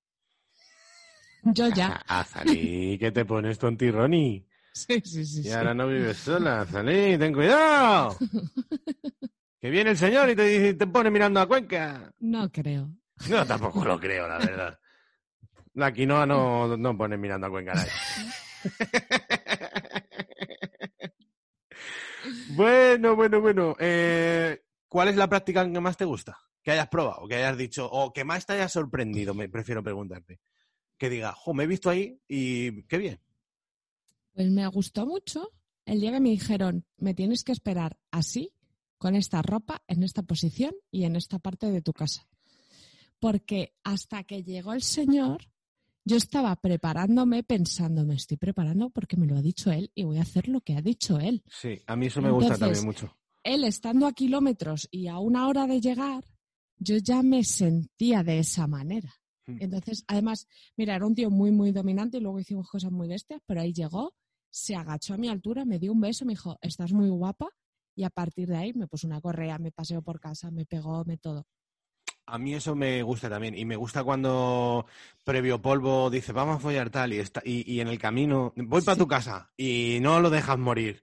[1.43, 2.01] Yo ya.
[2.07, 4.47] Azalí, ¿qué te pones tontirroni?
[4.73, 5.41] Sí, sí, sí.
[5.41, 5.51] Y sí.
[5.51, 8.17] ahora no vives sola, Azalí, ten cuidado.
[9.61, 12.11] Que viene el señor y te, dice- te pone mirando a Cuenca.
[12.21, 12.89] No creo.
[13.29, 14.81] No, tampoco lo creo, la verdad.
[15.75, 17.75] La quinoa no, no pone mirando a Cuenca.
[22.51, 23.77] Bueno, bueno, bueno.
[23.79, 26.39] Eh, ¿Cuál es la práctica que más te gusta?
[26.63, 30.41] Que hayas probado, que hayas dicho, o que más te haya sorprendido, me prefiero preguntarte.
[30.99, 33.21] Que diga, jo, me he visto ahí y qué bien.
[34.35, 35.53] Pues me gustó mucho
[35.87, 38.53] el día que me dijeron, me tienes que esperar así,
[38.99, 42.29] con esta ropa, en esta posición y en esta parte de tu casa.
[43.21, 45.47] Porque hasta que llegó el señor,
[46.05, 50.19] yo estaba preparándome pensando, me estoy preparando porque me lo ha dicho él y voy
[50.19, 51.43] a hacer lo que ha dicho él.
[51.47, 53.17] Sí, a mí eso me gusta también mucho.
[53.43, 56.25] Él estando a kilómetros y a una hora de llegar,
[56.79, 59.15] yo ya me sentía de esa manera.
[59.47, 59.59] Mm.
[59.61, 63.41] Entonces, además, mira, era un tío muy, muy dominante y luego hicimos cosas muy bestias,
[63.47, 64.15] pero ahí llegó,
[64.51, 67.49] se agachó a mi altura, me dio un beso, me dijo, estás muy guapa.
[67.95, 71.05] Y a partir de ahí me puso una correa, me paseó por casa, me pegó,
[71.05, 71.47] me todo.
[72.33, 73.57] A mí eso me gusta también.
[73.57, 74.87] Y me gusta cuando
[75.25, 78.83] previo polvo dice, vamos a follar tal, y, está, y, y en el camino, voy
[78.83, 81.03] para tu casa, y no lo dejas morir.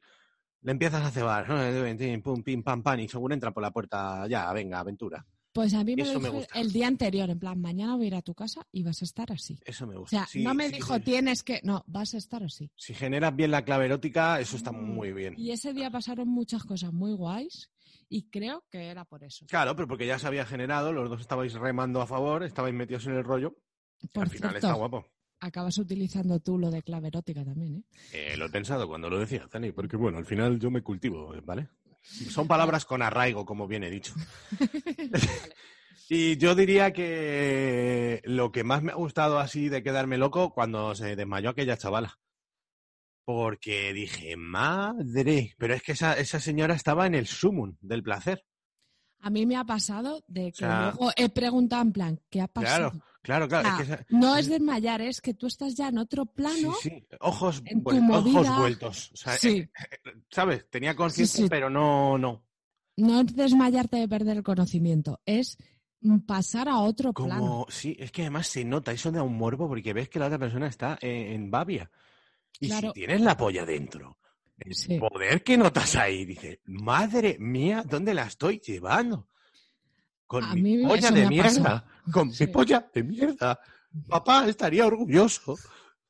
[0.61, 2.21] Le empiezas a cebar, ¿no?
[2.23, 5.25] pum, pim, pam, pam, y según entra por la puerta, ya, venga, aventura.
[5.53, 6.59] Pues a mí me lo gusta.
[6.59, 9.05] el día anterior, en plan, mañana voy a ir a tu casa y vas a
[9.05, 9.57] estar así.
[9.65, 10.17] Eso me O gusta.
[10.17, 11.01] sea, Sí, no me sí, dijo sí.
[11.01, 12.69] tienes que, no, vas a estar así.
[12.75, 15.33] Si generas bien la clave erótica, eso está muy bien.
[15.35, 17.71] Y ese día pasaron muchas cosas muy guays
[18.09, 19.45] y creo que era por eso.
[19.47, 23.05] Claro, pero porque ya se había generado, los dos estabais remando a favor, estabais metidos
[23.07, 23.55] en el rollo.
[24.13, 25.05] Por al final cierto, está guapo.
[25.39, 27.83] acabas utilizando tú lo de clave erótica también, ¿eh?
[28.13, 31.33] Eh, lo he pensado cuando lo decía, Dani, porque bueno, al final yo me cultivo,
[31.43, 31.69] ¿vale?
[32.01, 34.13] Son palabras con arraigo, como bien he dicho.
[36.09, 40.95] y yo diría que lo que más me ha gustado así de quedarme loco cuando
[40.95, 42.17] se desmayó aquella chavala.
[43.27, 48.45] Porque dije, madre, pero es que esa, esa señora estaba en el sumum del placer.
[49.19, 52.47] A mí me ha pasado de que sea- luego he preguntado en plan, ¿qué ha
[52.47, 52.91] pasado?
[53.21, 53.67] Claro, claro, claro.
[53.67, 56.25] O es sea, que esa- no es desmayar, es que tú estás ya en otro
[56.25, 56.73] plano.
[56.81, 57.05] Sí, sí.
[57.19, 59.11] Ojos, ojos vueltos.
[59.11, 59.57] O sea, Sí.
[59.57, 59.69] eh,
[60.31, 60.69] ¿Sabes?
[60.69, 61.49] Tenía conciencia, sí.
[61.49, 62.45] pero no, no.
[62.95, 65.57] No es desmayarte de perder el conocimiento, es
[65.99, 67.65] mm, pasar a otro Como, plano.
[67.67, 70.39] sí, es que además se nota, eso da un morbo porque ves que la otra
[70.39, 71.91] persona está en, en babia.
[72.59, 72.87] Y Claro.
[72.89, 74.17] si tienes la polla dentro,
[74.57, 74.97] el Sí.
[74.97, 79.27] poder que notas ahí, dices, madre mía, ¿dónde la estoy llevando?
[80.25, 82.45] Con A mi polla de mierda, con Sí.
[82.45, 83.59] mi polla de mierda.
[84.07, 85.57] Papá estaría orgulloso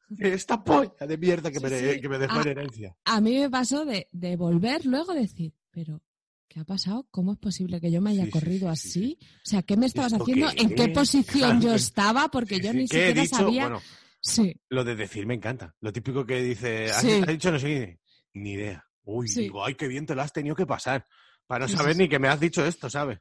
[0.09, 2.01] de esta polla de mierda que, Sí, me, sí.
[2.01, 2.95] que me dejó en herencia.
[3.05, 6.01] A mí me pasó de, de volver luego a decir, pero
[6.47, 7.05] ¿qué ha pasado?
[7.11, 9.19] ¿Cómo es posible que yo me haya Sí, corrido sí, sí, así?
[9.45, 10.47] O sea, ¿qué me estabas ¿Esto haciendo?
[10.51, 12.29] qué ¿En qué posición yo estaba?
[12.29, 13.61] Porque yo ni ¿Qué he siquiera sabía.
[13.63, 13.81] Bueno,
[14.19, 15.73] Sí, Lo de decir me encanta.
[15.79, 17.21] Lo típico que dice, ¿has, Sí.
[17.25, 17.99] dicho no sé qué?
[18.33, 18.83] Ni idea.
[19.03, 19.41] Uy, Sí.
[19.43, 21.05] digo, ay, qué bien te lo has tenido que pasar.
[21.45, 23.19] Para no saber ni que me has dicho esto, ¿sabes?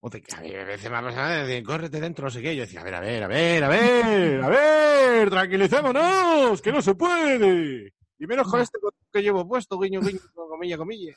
[0.00, 2.40] O te, a mí a veces me ha pasado de decir, córrete dentro, no sé
[2.40, 2.54] qué.
[2.56, 6.80] Yo decía, a ver, a ver, a ver, a ver, a ver, tranquilicémonos, que no
[6.80, 7.92] se puede.
[8.18, 8.78] Y menos con este
[9.12, 11.14] que llevo puesto, guiño, guiño, comilla, comilla.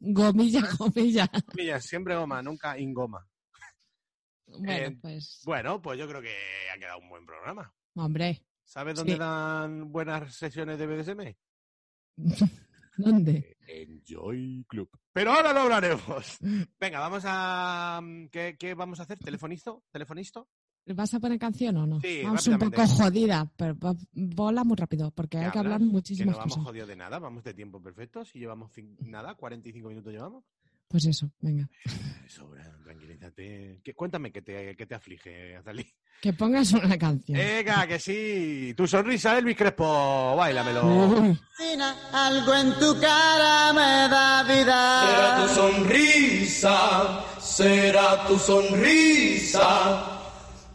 [0.00, 1.28] gomilla, gomilla.
[1.52, 3.26] Comilla, siempre goma, nunca ingoma.
[4.46, 6.34] Bueno, Eh, pues, Bueno, pues yo creo que
[6.74, 7.72] ha quedado un buen programa.
[7.96, 9.18] Hombre, ¿Sabes dónde Sí.
[9.18, 11.36] dan buenas sesiones de BDSM?
[12.96, 13.56] ¿dónde?
[13.68, 14.88] Enjoy Club.
[15.12, 16.38] Pero ahora lo hablaremos.
[16.80, 18.00] Venga, vamos a.
[18.02, 19.18] mm, ¿Qué, qué vamos a hacer?
[19.18, 19.82] ¿Telefonisto?
[19.90, 20.48] ¿Telefonisto?
[20.88, 22.00] ¿Vas a poner canción o no?
[22.00, 23.76] Sí, vamos un poco jodida, pero
[24.12, 26.64] vola muy rápido, porque hay que hablar muchísimas Que no vamos cosas.
[26.68, 28.24] jodidos de nada, vamos de tiempo perfecto.
[28.24, 28.70] Si llevamos
[29.00, 30.44] nada, 45 minutos llevamos.
[30.86, 31.68] Pues eso, venga.
[31.84, 32.62] Eh, Sobra,
[33.34, 35.86] ¿Qué- cuéntame qué te, qué te aflige, Azalí.
[36.20, 37.36] Que pongas una canción.
[37.38, 38.72] Venga, que sí.
[38.76, 40.34] Tu sonrisa, Elvis Crespo.
[40.36, 41.36] Báilamelo.
[42.12, 45.06] Algo en tu cara me da vida.
[45.06, 50.12] Será tu sonrisa, será tu sonrisa.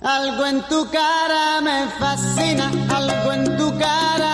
[0.02, 2.72] Algo en tu cara me fascina.
[2.96, 4.31] Algo en tu cara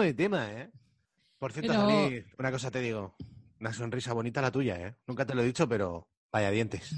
[0.00, 0.70] de tema, ¿eh?
[1.38, 3.16] Por cierto, Pero- una cosa te digo.
[3.60, 4.96] Una sonrisa bonita la tuya, ¿eh?
[5.06, 6.94] Nunca te lo he dicho, pero vaya dientes.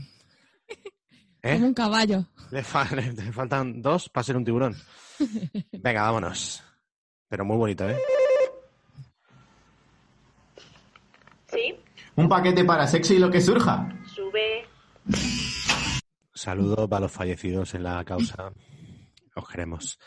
[1.43, 1.55] ¿Eh?
[1.55, 2.27] Como un caballo.
[2.51, 4.75] Le, fa- le- le faltan dos para ser un tiburón.
[5.73, 6.63] Venga, vámonos.
[7.29, 7.97] Pero muy bonito, ¿eh?
[11.49, 11.75] Sí,
[12.17, 13.89] Un paquete para sexo y lo que surja.
[14.15, 14.67] sube.
[16.35, 18.53] Saludos para los fallecidos en la causa.
[19.35, 19.99] Os queremos.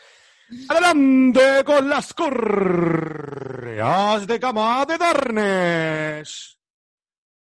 [0.68, 6.58] Adelante con las correas de cama de Darnes.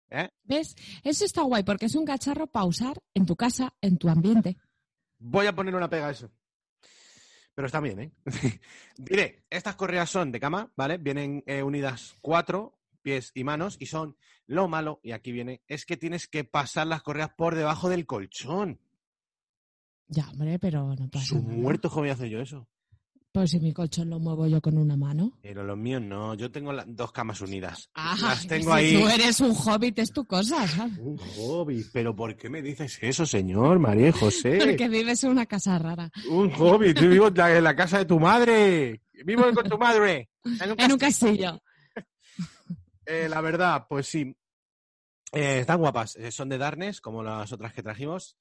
[0.09, 0.29] ¿Eh?
[0.43, 0.75] ¿Ves?
[1.03, 4.57] Eso está guay porque es un cacharro para usar en tu casa, en tu ambiente.
[5.19, 6.31] Voy a poner una pega a eso.
[7.55, 8.11] Pero está bien, ¿eh?
[8.97, 10.97] Diré, estas correas son de cama, ¿vale?
[10.97, 15.85] Vienen eh, unidas cuatro pies y manos y son lo malo, y aquí viene, es
[15.85, 18.79] que tienes que pasar las correas por debajo del colchón.
[20.07, 21.53] Ya, hombre, pero no pasa Su nada.
[21.53, 22.67] muerto joven hace yo eso.
[23.37, 25.31] Pues si mi colchón lo muevo yo con una mano.
[25.43, 27.87] Pero los míos no, yo tengo las dos camas unidas.
[27.93, 28.93] Ah, las tengo si ahí.
[28.99, 30.97] tú eres un hobbit, es tu cosa, ¿sabes?
[30.97, 34.57] Un hobby, pero ¿por qué me dices eso, señor María José?
[34.65, 36.09] Porque vives en una casa rara.
[36.31, 39.01] Un hobby, yo vivo en la, en la casa de tu madre.
[39.23, 40.29] Vivo con tu madre.
[40.43, 41.61] En un En un castillo.
[41.61, 41.61] castillo.
[43.05, 44.35] Eh, la verdad, pues sí.
[45.31, 46.15] Eh, están guapas.
[46.15, 48.35] Eh, son de Darnes, como las otras que trajimos.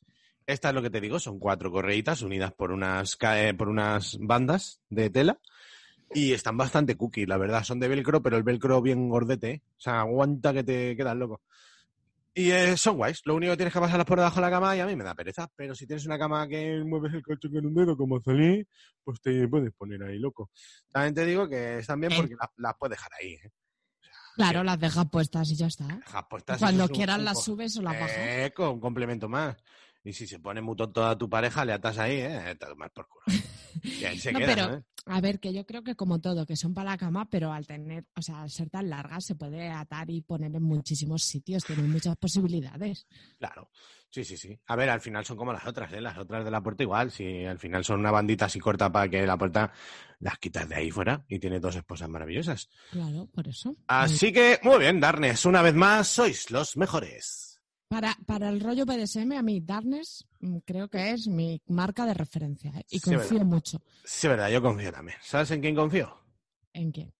[0.46, 4.16] Esta es lo que te digo, son cuatro correitas unidas por unas, eh, por unas
[4.20, 5.40] bandas de tela.
[6.14, 7.64] Y están bastante cookie, la verdad.
[7.64, 9.50] Son de velcro, pero el velcro bien gordete.
[9.50, 9.62] ¿eh?
[9.76, 11.40] O sea, aguanta que te quedas loco.
[12.32, 13.22] Y eh, son guays.
[13.24, 15.02] Lo único que tienes que pasarlas por debajo de la cama y a mí me
[15.02, 15.50] da pereza.
[15.56, 18.64] Pero si tienes una cama que mueves el colchón con un dedo como salí,
[19.02, 20.50] pues te puedes poner ahí loco.
[20.92, 22.16] También te digo que están bien Eh.
[22.16, 23.32] porque las, puedes dejar ahí.
[23.32, 23.50] ¿eh?
[24.36, 25.86] Claro, las dejas puestas y ya está.
[25.86, 28.16] Dejas puestas, Cuando quieras las subes o las bajas.
[28.18, 29.56] Eh, con un complemento más.
[30.06, 32.54] Y si se pone muy tonto a tu pareja, le atas ahí, ¿eh?
[32.58, 33.24] Te tomas por culo.
[33.82, 34.82] Y ahí se No, queda, pero- ¿eh?
[35.08, 37.64] A ver, que yo creo que como todo, que son para la cama, pero al
[37.66, 41.64] tener, o sea, al ser tan largas, se puede atar y poner en muchísimos sitios,
[41.64, 43.06] tienen muchas posibilidades.
[43.38, 43.68] Claro.
[44.10, 44.58] Sí, sí, sí.
[44.66, 46.00] A ver, al final son como las otras, ¿eh?
[46.00, 47.10] Las otras de la puerta igual.
[47.10, 49.72] Si al final son una bandita así corta para que la puerta
[50.20, 52.68] las quitas de ahí fuera y tiene dos esposas maravillosas.
[52.90, 53.76] Claro, por eso.
[53.88, 57.55] Así que, muy bien, Darnes, una vez más, sois los mejores.
[57.88, 62.14] Para, para el rollo BDSM, a mí Darkness mm, creo que es mi marca de
[62.14, 62.84] referencia ¿eh?
[62.90, 63.46] y Sí, confío verdad.
[63.46, 65.18] mucho Sí, verdad, yo confío también.
[65.22, 66.20] ¿Sabes en quién confío?
[66.72, 67.12] en que.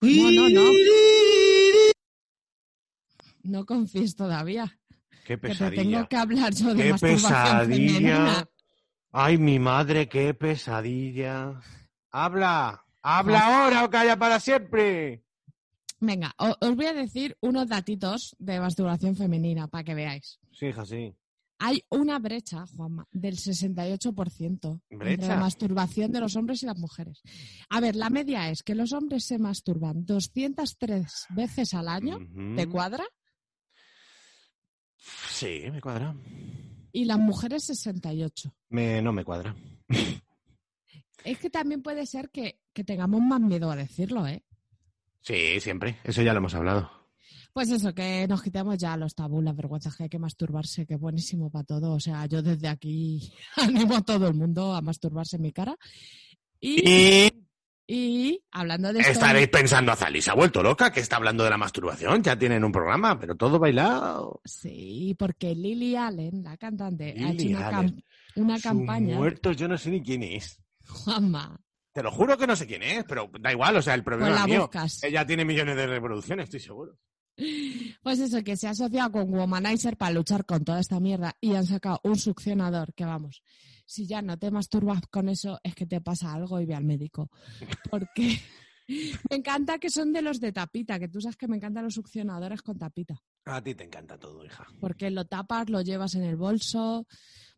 [0.00, 0.72] No, no, no.
[3.42, 4.78] No confíes todavía.
[5.24, 5.82] Qué Que te pesadilla.
[5.82, 7.66] tengo que hablar yo de Qué pesadilla.
[7.66, 8.48] femenina.
[9.12, 11.60] Ay, mi madre, qué pesadilla.
[12.10, 15.24] Habla, habla ahora o calla para siempre.
[16.00, 20.38] Venga, os voy a decir unos datitos de masturbación femenina para que veáis.
[20.52, 21.14] Sí, hija, sí.
[21.58, 25.28] Hay una brecha, Juanma, del 68% entre ¿Brecha?
[25.28, 27.20] la masturbación de los hombres y las mujeres.
[27.68, 32.56] A ver, la media es que los hombres se masturban 203 veces al año, Ujú.
[32.56, 33.04] ¿te cuadra?
[35.28, 36.14] Sí, me cuadra.
[36.92, 38.54] Y las mujeres 68.
[38.70, 39.54] Me, no me cuadra.
[41.24, 44.42] Es que también puede ser que, que tengamos más miedo a decirlo, ¿eh?
[45.22, 45.98] Sí, siempre.
[46.04, 46.90] Eso ya lo hemos hablado.
[47.52, 50.94] Pues eso, que nos quitemos ya los tabús, las vergüenzas, que hay que masturbarse, que
[50.94, 51.92] es buenísimo para todo.
[51.92, 55.76] O sea, yo desde aquí animo a todo el mundo a masturbarse en mi cara.
[56.60, 57.30] Y, Y
[57.92, 61.50] y hablando de esto, estaréis pensando, Azali se ha vuelto loca, que está hablando de
[61.50, 62.22] la masturbación.
[62.22, 64.40] Ya tienen un programa, pero todo bailado.
[64.44, 67.96] Sí, porque Lily Allen, la cantante, ha hecho Lily una, Allen.
[67.96, 68.04] cam-
[68.36, 69.16] una Su campaña.
[69.16, 70.62] muerto, yo no sé ni quién es.
[70.86, 71.60] Juanma,
[72.00, 74.30] Te lo juro que no sé quién es, pero da igual, o sea, el problema
[74.30, 74.60] Pues es mío.
[74.62, 75.04] buscas.
[75.04, 76.98] Ella tiene millones de reproducciones, estoy seguro.
[78.02, 81.54] pues eso, que se ha asociado con Womanizer para luchar con toda esta mierda y
[81.56, 83.42] han sacado un succionador que vamos,
[83.84, 86.84] si ya no te masturbas con eso es que te pasa algo y ve al
[86.84, 87.28] médico.
[87.90, 88.40] Porque
[89.30, 91.92] me encanta que son de los de tapita, que tú sabes que me encantan los
[91.92, 93.20] succionadores con tapita.
[93.44, 94.66] A ti te encanta todo, hija.
[94.80, 97.06] Porque lo tapas, lo llevas en el bolso.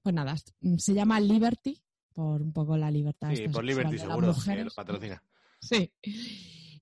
[0.03, 0.35] Pues nada,
[0.79, 1.81] se llama Liberty,
[2.13, 3.35] por un poco la libertad.
[3.35, 5.23] Sí, por Liberty de las seguro, que lo patrocina.
[5.61, 5.93] Sí.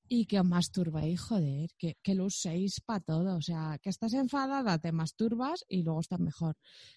[0.09, 3.37] Y que os masturbéis, joder, que, que lo uséis para todo.
[3.37, 6.57] O sea, que estás enfadada, te masturbas y luego estás mejor.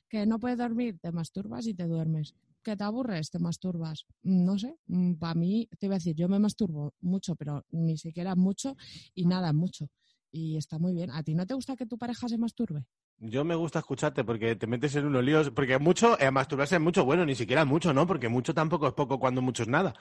[0.10, 2.34] Que no puedes dormir, te masturbas y te duermes.
[2.64, 4.06] Que te aburres, te masturbas.
[4.24, 4.78] No sé,
[5.20, 8.76] para mí, te iba a decir, yo me masturbo mucho, pero ni siquiera mucho
[9.14, 9.90] y nada mucho.
[10.32, 11.12] Y está muy bien.
[11.12, 12.88] ¿A ti no te gusta que tu pareja se masturbe?
[13.26, 15.50] Yo me gusta escucharte porque te metes en unos líos.
[15.52, 18.06] Porque mucho, eh, masturbarse es mucho, bueno, ni siquiera mucho, ¿no?
[18.06, 19.94] Porque mucho tampoco es poco cuando mucho es nada.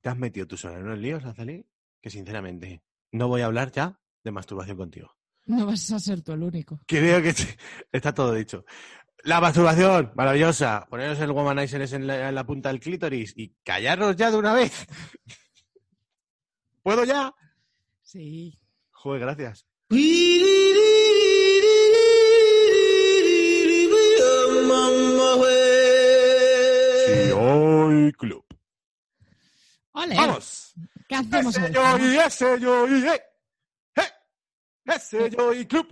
[0.00, 1.66] ¿Te has metido tú sola en unos líos, Azalí?
[2.00, 5.16] Que sinceramente, no voy a hablar ya de masturbación contigo.
[5.46, 6.80] No vas a ser tú el único.
[6.86, 7.56] Creo que te-
[7.92, 8.64] está todo dicho.
[9.24, 10.86] La masturbación, maravillosa.
[10.88, 14.52] Poneros el womanizer en la, en la punta del clítoris y callaros ya de una
[14.52, 14.86] vez.
[16.82, 17.34] ¿Puedo ya?
[18.02, 18.58] Sí.
[18.92, 19.66] Joder, gracias.
[31.52, 32.00] ¿Qué hacemos Ese hoy?
[32.00, 33.22] yo y ese yo y eh.
[33.96, 34.02] ¡Eh!
[34.86, 35.86] Ese yo y club.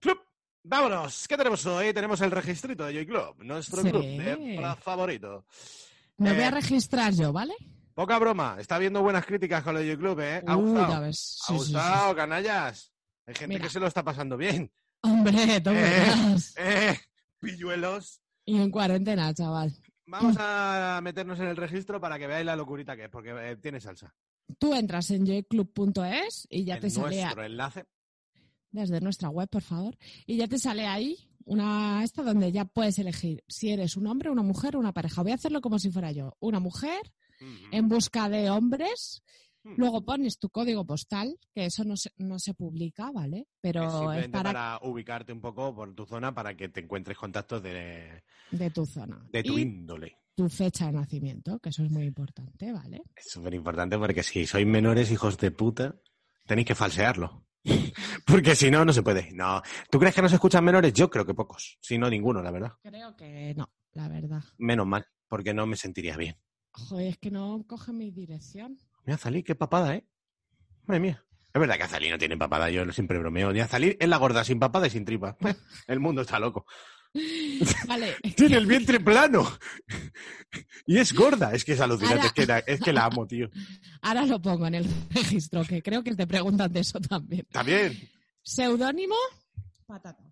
[0.00, 0.18] Club.
[0.62, 1.26] Vámonos.
[1.28, 1.92] ¿Qué tenemos hoy?
[1.94, 3.90] Tenemos el registrito de Joy Club, nuestro Sí.
[3.90, 5.46] club de favorito.
[6.18, 7.54] Me voy Eh, a registrar yo, ¿vale?
[7.94, 8.56] Poca broma.
[8.58, 10.42] Está habiendo buenas críticas con el Joy Club, ¿eh?
[10.46, 11.00] Ha Uh, gustado.
[11.02, 11.38] ves.
[11.42, 12.92] Ha sí, gustado, canallas.
[13.26, 13.64] Hay gente Mira.
[13.64, 14.70] que se lo está pasando bien.
[15.02, 16.36] Hombre, tú Eh.
[16.56, 17.00] Eh,
[17.40, 18.20] pilluelos.
[18.44, 19.72] Y en cuarentena, chaval.
[20.06, 23.56] Vamos a meternos en el registro para que veáis la locurita que es, porque eh,
[23.56, 24.12] tiene salsa.
[24.58, 27.84] Tú entras en joyclub.es y ya te sale a- nuestro enlace.
[28.72, 29.96] desde nuestra web, por favor,
[30.26, 34.30] y ya te sale ahí una esta donde ya puedes elegir si eres un hombre,
[34.30, 35.22] una mujer o una pareja.
[35.22, 37.00] Voy a hacerlo como si fuera yo, una mujer
[37.72, 39.22] en busca de hombres.
[39.62, 39.74] Mm.
[39.76, 43.46] Luego pones tu código postal, que eso no se, no se publica, ¿vale?
[43.60, 44.78] Pero es para, para...
[44.82, 48.22] ubicarte un poco por tu zona para que te encuentres contactos de,
[48.52, 49.26] de tu zona.
[49.32, 50.16] de tu y índole.
[50.40, 53.02] Tu fecha de nacimiento, que eso es muy importante, ¿vale?
[53.14, 55.96] Es súper importante porque si sois menores hijos de puta,
[56.46, 57.44] tenéis que falsearlo.
[58.26, 59.32] porque si no, no se puede.
[59.32, 59.60] No.
[59.90, 60.94] ¿Tú crees que no se escuchan menores?
[60.94, 61.76] Yo creo que pocos.
[61.82, 62.72] Si no, ninguno, la verdad.
[62.82, 64.42] Creo que no, la verdad.
[64.56, 66.38] Menos mal, porque no me sentiría bien.
[66.70, 68.78] Joder, es que no coge mi dirección.
[69.04, 70.08] Mira, Azalí, qué papada, ¿eh?
[70.86, 71.24] Madre mía.
[71.52, 73.52] Es verdad que Azalí no tiene papada, yo siempre bromeo.
[73.52, 75.36] Ni Azalí es la gorda, sin papada y sin tripa.
[75.86, 76.64] El mundo está loco.
[77.88, 79.46] Vale, Tiene el vientre plano.
[80.86, 81.52] Y es gorda.
[81.52, 82.16] Es que es alucinante.
[82.18, 83.48] Ahora- Es, que la, es que la amo, tío.
[84.02, 87.46] ahora lo pongo en el registro, que creo que te preguntan de eso también.
[87.50, 87.98] También.
[88.42, 89.16] Seudónimo,
[89.86, 90.24] patata.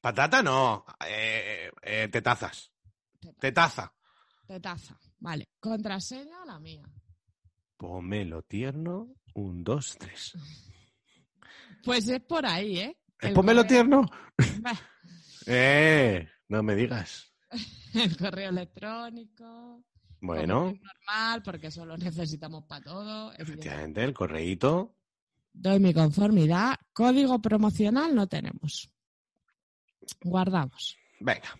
[0.00, 0.84] Patata no.
[1.06, 2.70] Eh, eh, tetazas.
[3.40, 3.92] Tetaza.
[4.46, 4.98] Tetaza.
[5.18, 6.82] Vale, contraseña la mía.
[7.76, 9.08] Pomelo tierno.
[9.34, 10.32] Un, dos, tres.
[11.84, 12.96] Pues es por ahí, ¿eh?
[13.20, 14.08] ¿Es El pomelo tierno?
[15.46, 17.32] Eh, no me digas.
[17.94, 19.82] El correo electrónico.
[20.20, 23.32] Bueno, normal, porque eso lo necesitamos para todo.
[23.34, 24.96] efectivamente, el correíto.
[25.52, 26.74] Doy mi conformidad.
[26.92, 28.90] Código promocional no tenemos.
[30.22, 30.96] Guardamos.
[31.20, 31.56] Venga.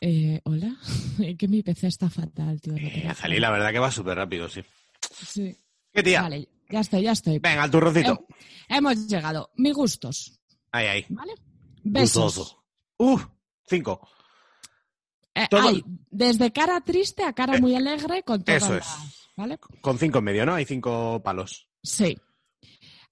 [0.00, 0.74] Eh, Hola.
[1.20, 2.72] Es que mi PC está fatal, tío.
[2.72, 4.62] no Eh, la verdad que va súper rápido, sí.
[5.12, 5.54] Sí.
[5.92, 6.22] ¿Qué tía?
[6.22, 7.38] Vale, ya estoy, ya estoy.
[7.38, 8.26] Venga, al turroncito.
[8.68, 9.50] Hemos llegado.
[9.56, 10.40] Mis gustos,
[10.72, 11.06] Ahí, ahí.
[11.10, 11.32] ¿vale?
[11.82, 12.22] Besos.
[12.36, 12.64] Gustoso.
[12.98, 13.26] Uf,
[13.66, 14.08] cinco.
[15.34, 19.16] Eh, Todo- hay desde cara triste a cara muy alegre con todas eso las- es.
[19.36, 19.58] ¿Vale?
[19.80, 20.54] Con cinco en medio, ¿no?
[20.54, 21.68] Hay cinco palos.
[21.82, 22.16] Sí.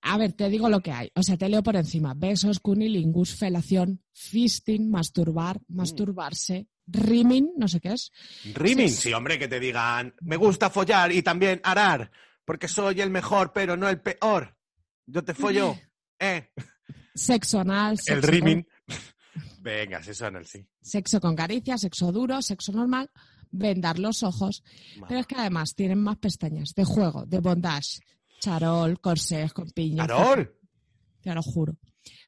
[0.02, 1.10] A ver, te digo lo que hay.
[1.14, 2.12] O sea, te leo por encima.
[2.14, 5.76] Besos, cunilingus, felación, fisting, masturbar, Mm.
[5.76, 8.12] masturbarse, rimming, no sé qué es.
[8.54, 9.08] Rimming, Sí.
[9.08, 12.10] sí, hombre, que te digan, me gusta follar y también arar,
[12.44, 14.56] porque soy el mejor, pero no el peor.
[15.06, 15.74] Yo te follo,
[16.18, 16.50] ¿eh?
[17.18, 18.66] Sexo anal, sexo, El con, rimming.
[19.60, 20.64] Venga, se suena el sí.
[20.80, 23.10] sexo con caricia, sexo duro, sexo normal,
[23.50, 24.62] vendar los ojos.
[25.08, 28.00] Pero es que además tienen más pestañas de juego, de bondage,
[28.40, 30.06] charol, corsés con piña.
[30.06, 30.54] ¡Carol!
[31.20, 31.76] Te lo juro.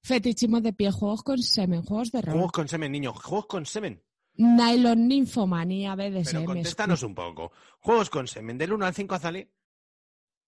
[0.03, 2.34] Fetichismo de pie, juegos con semen, juegos de rol.
[2.34, 3.14] Juegos con semen, niño.
[3.14, 4.03] Juegos con semen.
[4.34, 6.45] Nylon, ninfomanía, Pero BDSM.
[6.45, 7.53] contéstanos un poco.
[7.80, 8.59] Juegos con semen.
[8.59, 9.49] Del 1 al 5, Azalí.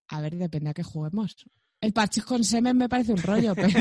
[0.09, 1.37] A ver, depende a qué juguemos.
[1.83, 3.73] El parchís con semen me parece un rollo, pero,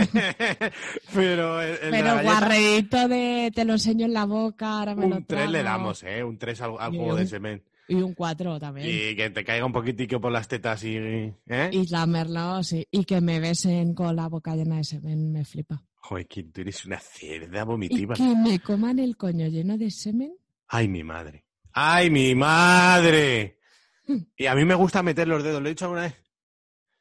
[1.14, 5.18] pero el, el pero guarreíto de te lo enseño en la boca, ahora me lo
[5.18, 6.24] un 3 le damos, ¿eh?
[6.24, 7.64] Un 3 al, al Y juego de un- semen.
[7.88, 8.88] Y un 4 también.
[8.88, 10.96] Y que te caiga un poquitico por las tetas y...
[10.98, 11.70] ¿eh?
[11.74, 12.88] Y lamerlo, sí.
[12.90, 15.84] Y que me besen con la boca llena de semen, me flipa.
[15.96, 18.16] Joder, que tú eres una cerda Y vomitiva.
[18.16, 20.34] que me coman el coño lleno de semen.
[20.70, 21.44] Ay, mi madre.
[21.74, 23.60] ¡Ay, mi madre!
[24.38, 25.62] Y a mí me gusta meter los dedos.
[25.62, 26.16] ¿Lo he dicho alguna vez?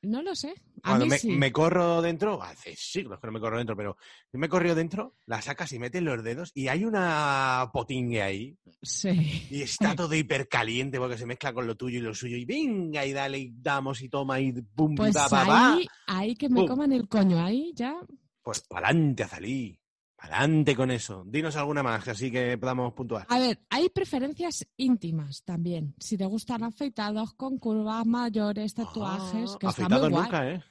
[0.03, 0.55] No lo sé.
[0.83, 1.31] Cuando me, sí.
[1.31, 3.97] me corro dentro, hace siglos que no me corro dentro, pero
[4.33, 9.47] me corrió dentro, la sacas y metes los dedos y hay una potingue ahí Sí.
[9.51, 13.05] y está todo hipercaliente porque se mezcla con lo tuyo y lo suyo y venga
[13.07, 15.73] y dale y damos y toma y pum, Pues ba, ba, ba.
[15.75, 16.69] ahí, ahí que me Pum.
[16.69, 17.95] coman el coño, ahí ya.
[18.43, 19.77] Pues pa'lante, Azalí.
[20.17, 21.25] Pa'lante con eso.
[21.27, 23.25] Dinos alguna más, así que podamos puntuar.
[23.31, 25.95] A ver, hay preferencias íntimas también.
[25.99, 30.11] Si te gustan afeitados, con curvas mayores, tatuajes, Ah, que está muy guay.
[30.13, 30.63] nunca, ¿eh?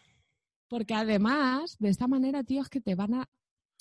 [0.70, 3.30] Porque además, de esta manera, tío, es que te van a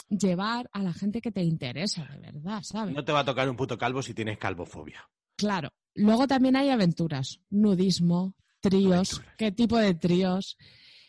[0.09, 2.95] llevar a la gente que te interesa, de verdad, ¿sabes?
[2.95, 5.09] No te va a tocar un puto calvo si tienes calvofobia.
[5.36, 5.68] Claro.
[5.95, 9.36] Luego también hay aventuras, nudismo, tríos, Aventuras.
[9.36, 10.57] qué tipo de tríos,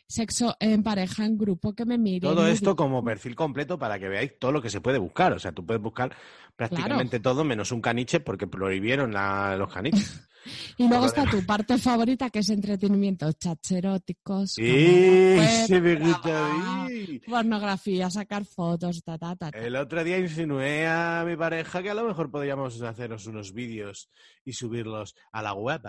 [0.09, 2.21] sexo en pareja, en grupo, que me miren.
[2.29, 5.31] Todo esto como perfil completo para que veáis todo lo que se puede buscar.
[5.33, 6.13] O sea, tú puedes buscar
[6.55, 10.25] prácticamente todo menos un caniche porque prohibieron la- los caniches.
[10.77, 14.63] Y luego está tu parte favorita, que es entretenimiento, chats eróticos, Sí,
[15.81, 16.49] me gusta
[16.87, 17.19] mí.
[17.27, 19.51] pornografía, sacar fotos, ta, ta, ta.
[19.51, 19.59] ta.
[19.59, 24.09] El otro día insinué a mi pareja que a lo mejor podríamos haceros unos vídeos
[24.45, 25.81] y subirlos a la web.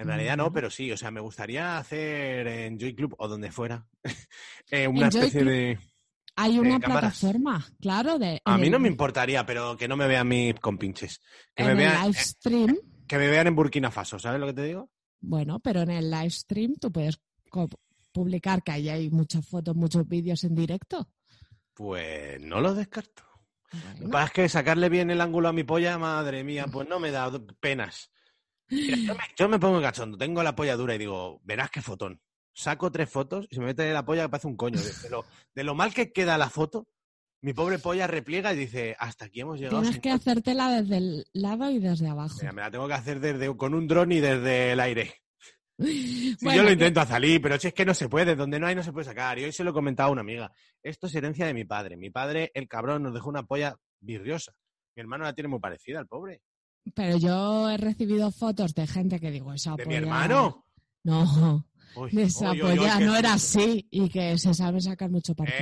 [0.00, 3.52] En realidad no, pero sí, o sea, me gustaría hacer en Joy Club o donde
[3.52, 3.86] fuera
[4.70, 5.78] eh, una especie Club de...
[6.36, 8.40] Hay una plataforma, claro, de.
[8.46, 11.20] A mí no me importaría, pero que no me vean mis compinches.
[11.54, 12.76] Que En me, el vean, live eh, stream,
[13.06, 14.90] que me vean en Burkina Faso, ¿sabes lo que te digo?
[15.20, 17.20] bueno, pero en el live stream tú puedes
[18.12, 21.10] publicar que ahí hay muchas fotos, muchos vídeos en directo.
[21.74, 23.22] Pues no lo descarto.
[23.72, 26.66] Lo que Bueno, pasa es que sacarle bien el ángulo a mi polla, madre mía,
[26.72, 27.30] pues no me da
[27.60, 28.10] penas.
[28.70, 31.82] Mira, yo, me, yo me pongo cachondo, tengo la polla dura y digo, verás qué
[31.82, 32.20] fotón.
[32.52, 34.78] Saco tres fotos y se me mete la polla que parece un coño.
[34.78, 36.88] De, lo, de lo mal que queda la foto,
[37.42, 39.80] mi pobre polla repliega y dice, hasta aquí hemos llegado.
[39.80, 40.22] Tienes que foto".
[40.22, 42.36] hacértela desde el lado y desde abajo.
[42.40, 45.14] Mira, me la tengo que hacer desde, con un dron y desde el aire.
[46.42, 48.74] Bueno, yo lo intento salir, pero si es que no se puede, donde no hay
[48.74, 49.38] no se puede sacar.
[49.38, 50.52] Y hoy se lo he comentado a una amiga.
[50.82, 51.96] Esto es herencia de mi padre.
[51.96, 54.52] Mi padre, el cabrón, nos dejó una polla virriosa.
[54.94, 56.42] Mi hermano la tiene muy parecida, el pobre.
[56.94, 60.66] Pero yo he recibido fotos de gente que digo, esa ¿De mi hermano?
[61.04, 61.64] No,
[61.96, 64.80] Uy, de esa uy, uy, uy, polla que no era así y que se sabe
[64.80, 65.58] sacar mucho partido.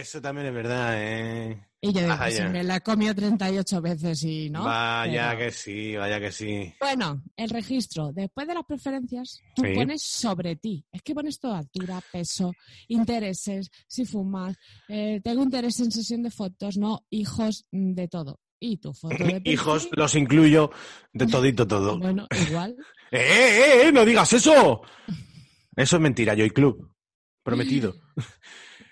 [0.00, 1.64] Eso también es verdad, ¿eh?
[1.80, 4.64] y yo digo, si me la he comido 38 veces y no.
[4.64, 6.74] vaya pero- que sí, vaya que sí.
[6.80, 8.12] Bueno, el registro.
[8.12, 9.74] Después de las preferencias, tú Sí.
[9.76, 10.84] pones sobre ti.
[10.90, 12.52] Es que pones toda altura, peso,
[12.88, 14.56] intereses, si fumas.
[14.88, 18.40] eh, tengo interés en sesión de fotos, no hijos, mm, de todo.
[18.60, 20.70] Y tu foto de Hijos, los incluyo
[21.12, 21.98] de todito todo.
[22.00, 22.76] Bueno, igual.
[23.10, 23.92] ¡Eh, eh, eh!
[23.92, 24.82] ¡No digas eso!
[25.76, 26.92] Eso es mentira, Joy Club.
[27.42, 27.94] Prometido.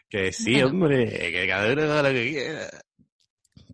[0.08, 0.68] que sí, Bueno.
[0.68, 2.70] hombre, que cada uno haga lo que quiera.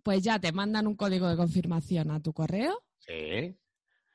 [0.03, 3.55] Pues ya te mandan un código de confirmación a tu correo Sí.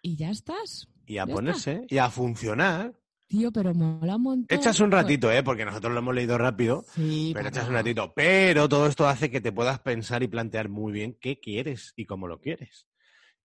[0.02, 0.88] y ya estás.
[1.06, 2.92] Y a Ya ponerse, y a funcionar.
[3.28, 4.58] Tío, pero mola un montón.
[4.58, 5.42] Echas un ratito, ¿eh?
[5.42, 6.86] Porque nosotros lo hemos leído rápido.
[6.94, 8.14] Sí, Pero echas un ratito.
[8.16, 12.06] Pero todo esto hace que te puedas pensar y plantear muy bien qué quieres y
[12.06, 12.86] cómo lo quieres.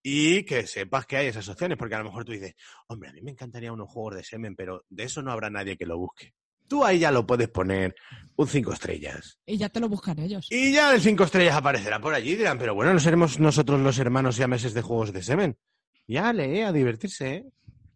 [0.01, 2.55] Y que sepas que hay esas opciones, porque a lo mejor tú dices,
[2.87, 5.77] hombre, a mí me encantaría unos juegos de semen, pero de eso no habrá nadie
[5.77, 6.33] que lo busque.
[6.65, 7.93] Tú ahí ya lo puedes poner
[8.37, 9.37] un 5 estrellas.
[9.45, 10.47] Y ya te lo buscan ellos.
[10.49, 13.81] Y ya el 5 estrellas aparecerá por allí y dirán, pero bueno, no seremos nosotros
[13.81, 15.57] los hermanos y meses de juegos de semen.
[16.07, 17.45] Ya le, a divertirse, ¿eh?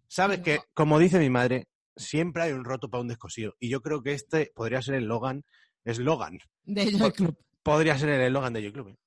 [0.10, 1.68] Sabes que, como dice mi madre,
[1.98, 3.56] siempre hay un roto para un descosido.
[3.60, 5.44] Y yo creo que este podría ser el Logan,
[5.84, 6.40] eslogan.
[6.64, 7.38] De Joy Club.
[7.64, 8.88] Podría ser el eslogan de Joy Club.
[8.90, 8.98] ¿eh?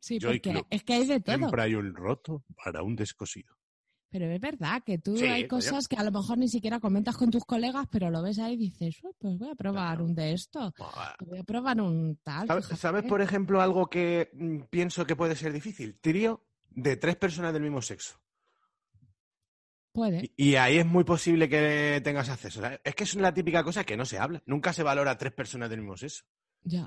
[0.00, 0.66] Sí, Joy porque Club.
[0.70, 1.36] es que hay de todo.
[1.36, 3.54] Siempre hay un roto para un descosido.
[4.10, 7.14] Pero es verdad que tú Sí, hay cosas que a lo mejor ni siquiera comentas
[7.18, 10.04] con tus colegas, pero lo ves ahí y dices, "Uy, pues voy a probar Claro.
[10.06, 10.72] un de esto,
[11.26, 12.46] voy a probar un tal.
[12.46, 12.80] ¿Sabes, fíjate".
[12.80, 15.98] sabes, por ejemplo, algo que mm, pienso que puede ser difícil?
[16.00, 18.18] Trío de tres personas del mismo sexo.
[19.92, 20.32] Puede.
[20.36, 22.62] Y, ahí es muy posible que tengas acceso.
[22.84, 24.42] Es que es la típica cosa que no se habla.
[24.46, 26.24] Nunca se valora a tres personas del mismo sexo.
[26.62, 26.86] Ya.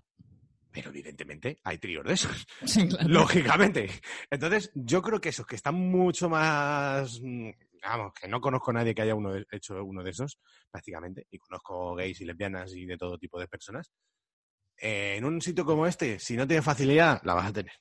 [0.72, 2.46] Pero evidentemente hay tríos de esos.
[2.66, 3.10] Sí, claro.
[3.10, 3.90] Lógicamente.
[4.30, 7.20] Entonces, yo creo que esos que están mucho más.
[7.22, 7.50] mm,
[7.84, 10.38] Vamos, que no conozco a nadie que haya uno de- hecho uno de esos,
[10.70, 11.26] prácticamente.
[11.32, 13.92] Y conozco gays y lesbianas y de todo tipo de personas.
[14.78, 17.74] Eh, en un sitio como este, si no tienes facilidad, la vas a tener.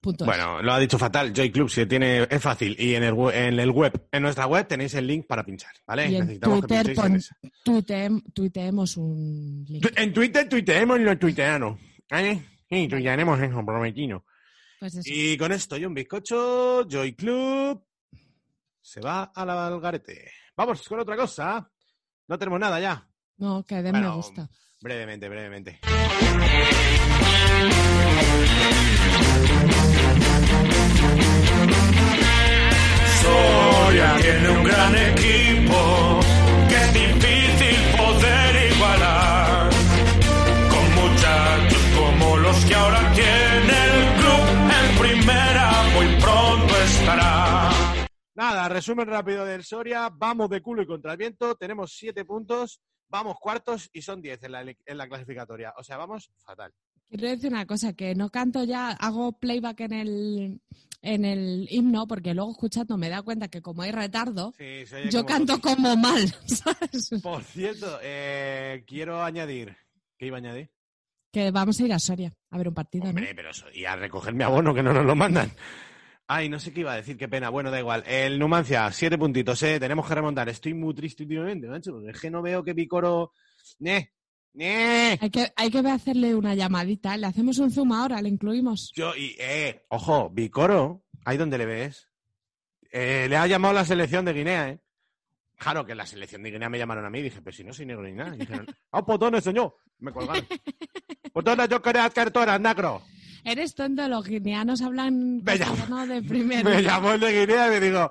[0.08, 0.28] Punto es.
[0.28, 1.34] Bueno, lo ha dicho fatal.
[1.34, 2.76] Joy Club, si tiene, es fácil.
[2.80, 6.10] Y en el, en el web, en nuestra web tenéis el link para pinchar, ¿vale?
[6.10, 8.22] Y en Necesitamos que Twitter pinchéis en esa.
[8.34, 9.86] tuiteemos un link.
[9.96, 11.78] En Twitter tuiteemos los tuiteanos.
[12.10, 12.42] ¿Vale?
[12.70, 14.24] Sí, tuitearemos eso, prometido.
[14.80, 15.10] Pues eso.
[15.12, 17.84] Y con esto y un bizcocho, Joy Club
[18.82, 20.32] se va a la algarete.
[20.56, 21.70] Vamos con otra cosa.
[22.28, 23.08] No tenemos nada ya.
[23.38, 24.50] No, que den Bueno, me gusta.
[24.82, 25.80] Brevemente, brevemente.
[33.28, 36.20] Soria tiene un gran equipo
[36.70, 39.70] que es difícil poder igualar.
[40.70, 44.46] Con muchachos como los que ahora tiene el club
[44.80, 47.70] en primera, muy pronto estará.
[48.36, 50.10] Nada, resumen rápido del Soria.
[50.14, 51.56] Vamos de culo y contra el viento.
[51.56, 52.82] Tenemos siete puntos.
[53.10, 55.74] Vamos cuartos y son diez en la, en la clasificatoria.
[55.78, 56.72] O sea, vamos fatal.
[57.10, 60.62] Quiero decir una cosa, que no canto ya, hago playback en el,
[61.02, 65.24] en el himno, porque luego escuchando me da cuenta que como hay retardo, Sí, yo
[65.24, 67.10] como canto como mal, ¿sabes?
[67.22, 69.76] Por cierto, eh, quiero añadir.
[70.18, 70.72] ¿Qué iba a añadir?
[71.32, 73.10] Que vamos a ir a Soria a ver un partido, ¿no?
[73.12, 75.52] Hombre, pero eso, y a recoger mi abono que no nos lo mandan.
[76.30, 77.50] Ay, no sé qué iba a decir, qué pena.
[77.50, 78.04] Bueno, da igual.
[78.06, 79.80] El Numancia, siete puntitos, eh.
[79.80, 80.50] Tenemos que remontar.
[80.50, 83.32] Estoy muy triste últimamente, macho, porque es que no veo que Picoro.
[83.80, 84.12] ¡Ne!
[84.58, 85.20] ¡Ne!
[85.22, 87.16] Hay que, hay que hacerle una llamadita.
[87.16, 88.92] Le hacemos un zoom ahora, le incluimos.
[88.96, 92.10] Yo, y, eh, ojo, Vicoro, ahí donde le ves,
[92.92, 94.80] eh, le ha llamado la selección de Guinea, ¿eh?
[95.58, 97.22] Claro, que la selección de Guinea me llamaron a mí.
[97.22, 98.34] Dije, pero si no soy negro ni nada.
[98.36, 99.76] Y dijeron, ¡ah, potones, señor!
[100.00, 100.48] Me colgaron.
[101.32, 103.04] Potones, yo quería eras negro.
[103.44, 106.68] Eres tonto, los guineanos hablan Me castellano de primero.
[106.68, 108.10] Me llamó el de Guinea y me dijo,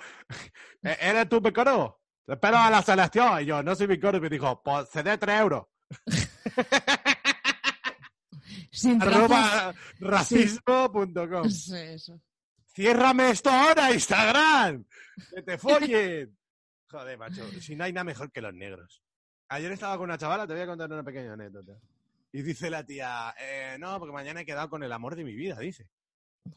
[0.84, 2.00] "¿E- ¿eres tú Vicoro?
[2.24, 3.42] Te espero a la selección.
[3.42, 4.18] Y yo, no soy Vicoro.
[4.18, 5.64] Y me dijo, pues cede 3 euros.
[8.70, 9.00] Sin.
[9.02, 11.48] Arroba racismo.com.
[11.50, 12.20] Sí, eso.
[12.74, 14.84] Ciérrame esto ahora, Instagram.
[15.34, 16.36] Que te follen.
[16.90, 17.42] Joder, macho.
[17.60, 19.02] Si no hay nada mejor que los negros.
[19.48, 21.72] Ayer estaba con una chavala, te voy a contar una pequeña anécdota.
[22.32, 25.34] Y dice la tía, eh, no, porque mañana he quedado con el amor de mi
[25.34, 25.88] vida, dice.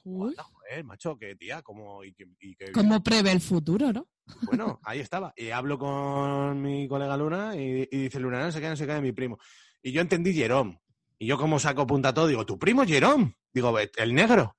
[0.03, 2.03] Uy, joder, macho, que tía, como...
[2.03, 4.07] Y que, y que- ¿Cómo prevé el futuro, no?
[4.43, 5.33] Bueno, ahí estaba.
[5.35, 8.85] Y hablo con mi colega Luna y, y dice Luna, no sé qué, no sé
[8.85, 9.37] qué de mi primo.
[9.81, 10.81] Y yo entendí Jerome.
[11.17, 13.35] Y yo como saco punta todo, digo, ¿tu primo Jerome?
[13.53, 14.55] Digo, "Ve, el negro.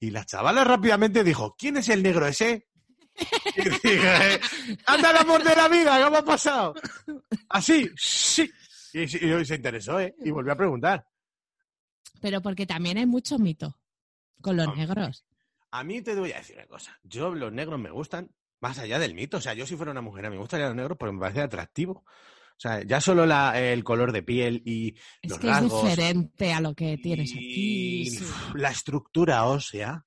[0.00, 2.66] Y la chavala rápidamente dijo, ¿quién es el negro ese?
[3.56, 4.40] Y dije,
[4.86, 6.74] anda el amor de la vida, ¿cómo ha pasado?
[7.48, 8.50] Así, sí.
[8.92, 10.14] Y, y se interesó, ¿eh?
[10.24, 11.06] Y volvió a preguntar.
[12.20, 13.78] Pero porque también hay mucho mito
[14.40, 15.24] con los negros.
[15.70, 16.98] A mí te voy a decir una cosa.
[17.02, 19.38] Yo, los negros me gustan más allá del mito.
[19.38, 21.20] O sea, yo si fuera una mujer, a mí me gustarían los negros porque me
[21.20, 22.04] parece atractivo.
[22.64, 25.72] O sea, ya solo la- el color de piel y Es los que rasgos.
[25.82, 28.06] es diferente a lo que tienes aquí.
[28.08, 30.04] sí, la estructura ósea,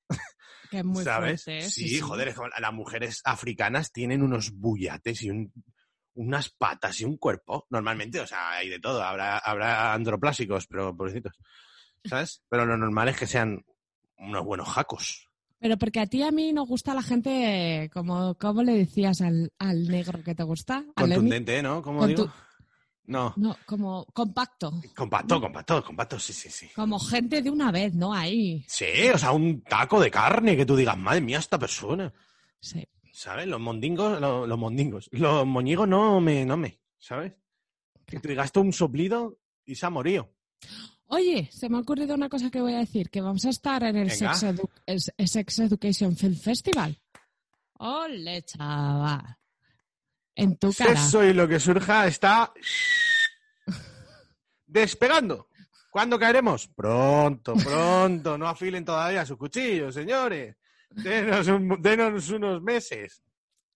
[0.70, 1.44] que es muy ¿sabes?
[1.44, 1.66] fuerte.
[1.66, 1.70] ¿eh?
[1.70, 5.52] sí, joder, es como las mujeres africanas tienen unos bullates y un-
[6.14, 7.68] unas patas y un cuerpo.
[7.70, 9.04] Normalmente, o sea, hay de todo.
[9.04, 11.34] Habrá, habrá androplásicos, pero pobrecitos.
[12.06, 12.42] ¿Sabes?
[12.48, 13.66] Pero lo normal es que sean
[14.18, 15.30] unos buenos jacos.
[15.60, 19.52] Pero porque a ti a mí nos gusta la gente, como ¿cómo le decías al,
[19.60, 20.86] al negro que te gusta?
[20.96, 21.82] Contundente, ¿no?
[21.82, 22.32] ¿Cómo Con digo?
[23.08, 23.34] No.
[23.38, 24.74] No, como compacto.
[24.96, 26.70] Compacto, compacto, compacto, sí, sí, sí.
[26.76, 28.14] Como gente de una vez, ¿no?
[28.14, 28.66] Ahí.
[28.68, 32.12] Sí, o sea, un taco de carne que tú digas, madre mía, esta persona.
[32.60, 32.84] Sí.
[33.12, 33.48] ¿Sabes?
[33.48, 35.08] Los mondingos, lo- los, mondingos.
[35.12, 37.34] Los moñigos no me, no me, ¿sabes?
[38.06, 40.32] Que tú digas esto un soplido y se ha morido.
[41.08, 43.84] Oye, se me ha ocurrido una cosa que voy a decir, que vamos a estar
[43.84, 44.10] en el.
[44.12, 47.00] Sex, Edu- es Sex Education Film Festival.
[47.78, 49.38] ¡Ole, chaval!
[50.36, 51.00] En tu cara.
[51.30, 52.52] Y lo que surja está
[54.66, 55.48] despegando.
[55.90, 56.68] ¿Cuándo caeremos?
[56.68, 58.38] Pronto, pronto.
[58.38, 60.56] No afilen todavía sus cuchillos, señores.
[60.90, 63.22] Denos, un- denos unos meses.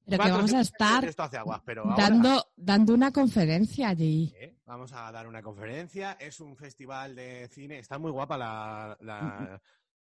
[0.06, 4.34] Pero que vamos a estar Esto hace aguas, pero ahora- dando, dando una conferencia allí.
[4.36, 4.56] ¿eh?
[4.66, 6.14] Vamos a dar una conferencia.
[6.20, 7.80] Es un festival de cine.
[7.80, 8.98] Está muy guapa la.
[9.02, 9.62] la-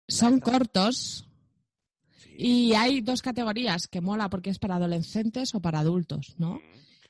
[0.07, 1.29] Son cortos
[2.23, 2.35] Sí.
[2.37, 6.55] y hay dos categorías que mola porque es para adolescentes o para adultos, ¿no?
[6.55, 6.61] Mm.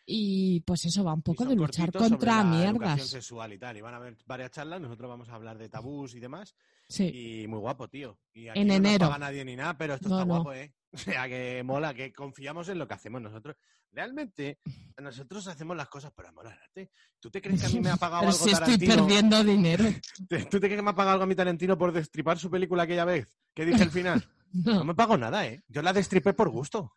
[0.05, 3.07] Y pues eso va un poco de luchar contra sobre la educación mierdas.
[3.07, 3.77] sexual y tal.
[3.77, 4.81] Y van a haber varias charlas.
[4.81, 6.55] Nosotros vamos a hablar de tabús y demás.
[6.89, 7.43] Sí.
[7.43, 8.19] Y muy guapo, tío.
[8.33, 9.05] Y aquí En no enero.
[9.05, 10.33] nos paga nadie ni nada, pero esto No, está no.
[10.33, 10.73] guapo, ¿eh?
[10.93, 13.55] O sea, que mola, que confiamos en lo que hacemos nosotros.
[13.93, 14.57] Realmente,
[15.01, 16.89] nosotros hacemos las cosas por amor al arte.
[17.19, 18.95] ¿Tú te crees que a mí me ha pagado Pero algo si estoy Tarantino?
[19.07, 19.85] perdiendo dinero.
[20.27, 22.49] ¿Te- ¿Tú te crees que me ha pagado algo a mi Tarantino por destripar su
[22.49, 23.27] película aquella vez?
[23.53, 24.27] que dije al final?
[24.53, 24.83] No No.
[24.85, 25.61] me pago nada, ¿eh?
[25.67, 26.95] Yo la destripé por gusto.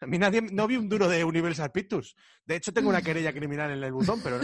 [0.00, 2.14] A mí nadie, no vi un duro de Universal Pictures.
[2.44, 4.40] De hecho, tengo una querella criminal en el buzón, pero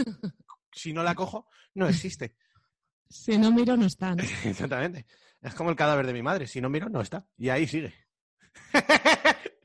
[0.71, 2.35] si no la cojo, no existe.
[3.09, 4.13] Si no miro, no está.
[4.15, 4.23] ¿no?
[4.45, 5.05] Exactamente.
[5.41, 6.45] Es como el cadáver de mi madre.
[6.47, 7.25] Si no miro, no está.
[7.37, 7.93] Y ahí sigue.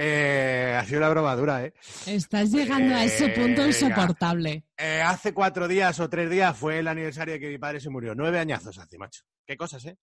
[0.00, 1.74] Eh, ha sido una broma dura, ¿eh?
[2.06, 3.66] Estás llegando a ese punto Venga.
[3.66, 4.64] insoportable.
[4.76, 7.90] Eh, Hace cuatro días o tres días fue el aniversario de que mi padre se
[7.90, 8.14] murió.
[8.14, 9.24] Nueve añazos hace, macho.
[9.44, 9.98] ¿Qué cosas, eh?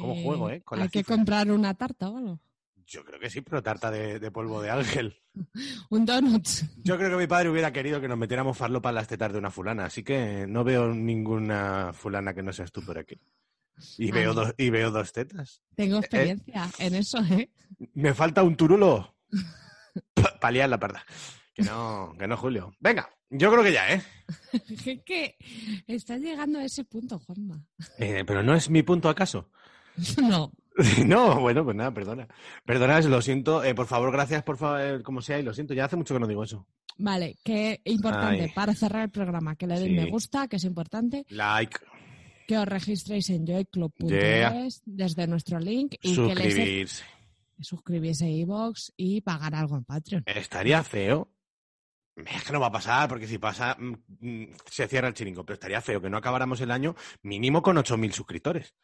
[0.00, 0.60] ¿Cómo juego, eh?
[0.62, 2.40] Con hay que comprar una tarta o algo.
[2.86, 5.16] Yo creo que sí, pero tarta de, de polvo de ángel.
[5.90, 6.46] Un donut.
[6.78, 9.38] Yo creo que mi padre hubiera querido que nos metiéramos farlopa en las tetas de
[9.38, 13.20] una fulana, así que no veo ninguna fulana que no seas tú por aquí.
[13.98, 15.62] Y Ah, veo, dos, y veo dos tetas.
[15.76, 17.50] Tengo experiencia en eso, ¿eh?
[17.94, 19.14] Me falta un turulo.
[20.14, 21.04] Pa- Paliar la parda.
[21.54, 22.72] Que no, que no, Julio.
[22.80, 24.02] Venga, yo creo que ya, ¿eh?
[24.86, 25.36] Es que
[25.86, 27.62] estás llegando a ese punto, Juanma.
[27.98, 29.50] Eh, Pero no es mi punto acaso.
[30.22, 30.52] No.
[31.04, 32.28] No, bueno, pues nada, perdona.
[32.64, 33.64] Perdona, lo siento.
[33.64, 35.74] Eh, por favor, gracias, por favor, como sea, y lo siento.
[35.74, 36.66] Ya hace mucho que no digo eso.
[36.98, 38.52] Vale, que importante Ay.
[38.54, 39.94] para cerrar el programa, que le den Sí.
[39.94, 41.24] me gusta, que es importante.
[41.30, 41.78] Like.
[42.46, 44.68] que os registréis en joyclub.es Yeah.
[44.86, 47.04] desde nuestro link y que les Suscribirse.
[47.60, 50.22] suscribirse a iVoox y pagar algo en Patreon.
[50.26, 51.28] Estaría feo.
[52.16, 55.44] Es que no va a pasar, porque si pasa, mm, mm, se cierra el chiringo.
[55.44, 58.74] Pero estaría feo que no acabáramos el año mínimo con 8.000 suscriptores.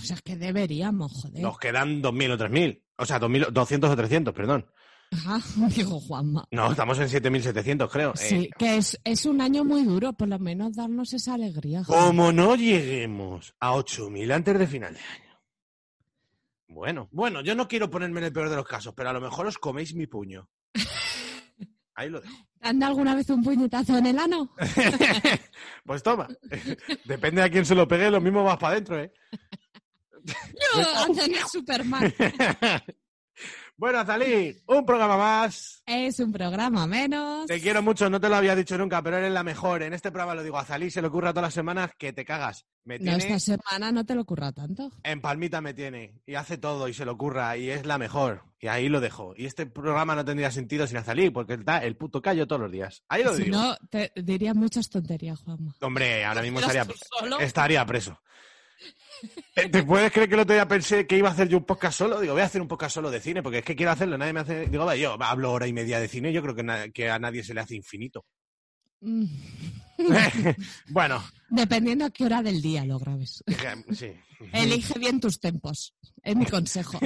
[0.00, 1.42] O sea, es que deberíamos, joder.
[1.42, 2.82] Nos quedan 2.000 o 3.000.
[2.98, 4.66] O sea, 2.000, 200 o 300, perdón.
[5.10, 5.40] Ajá,
[5.76, 6.44] dijo Juanma.
[6.50, 8.12] No, estamos en 7.700, creo.
[8.16, 11.84] Sí, Eh, que es, es un año muy duro, por lo menos darnos esa alegría.
[11.84, 12.00] joder.
[12.00, 15.32] como no lleguemos a 8.000 antes de final de año.
[16.68, 19.20] Bueno, bueno, yo no quiero ponerme en el peor de los casos, pero a lo
[19.20, 20.48] mejor os coméis mi puño.
[21.94, 22.34] Ahí lo dejo.
[22.58, 24.54] ¿Te han dado alguna vez un puñetazo en el ano?
[25.84, 26.28] pues toma.
[27.04, 29.12] Depende a quién se lo pegue, lo mismo vas para adentro, ¿eh?
[31.06, 32.12] Anthony Superman.
[33.76, 35.82] bueno, Azalí, un programa más.
[35.86, 37.46] Es un programa menos.
[37.46, 39.82] Te quiero mucho, no te lo había dicho nunca, pero eres la mejor.
[39.82, 42.66] En este programa lo digo, Azalí se le ocurra todas las semanas que te cagas.
[42.84, 44.90] Me No, tiene, esta semana no te lo ocurra tanto.
[45.04, 48.44] en palmita me tiene, y hace todo, y se le ocurra, y es la mejor.
[48.60, 49.34] Y ahí lo dejo.
[49.36, 52.70] Y este programa no tendría sentido sin Azalí, porque está el puto callo todos los
[52.72, 53.02] días.
[53.08, 53.56] Ahí lo Si digo.
[53.56, 55.74] no, te diría muchas tonterías, Juanma.
[55.80, 58.20] Hombre, ahora mismo ¿Estás estaría, estaría preso.
[59.54, 61.98] ¿Te puedes creer que el otro día pensé que iba a hacer yo un podcast
[61.98, 62.20] solo?
[62.20, 64.32] Digo, voy a hacer un podcast solo de cine, porque es que quiero hacerlo, nadie
[64.32, 64.66] me hace...
[64.66, 66.54] Digo, va, yo hablo hora y media de cine, yo creo
[66.92, 68.24] que, a nadie se le hace infinito.
[69.00, 69.26] Mm.
[70.88, 71.22] bueno,
[71.54, 73.44] Dependiendo a qué hora del día lo grabes.
[73.92, 74.12] sí.
[74.52, 75.94] Elige bien tus tempos.
[76.22, 76.98] Es mi consejo.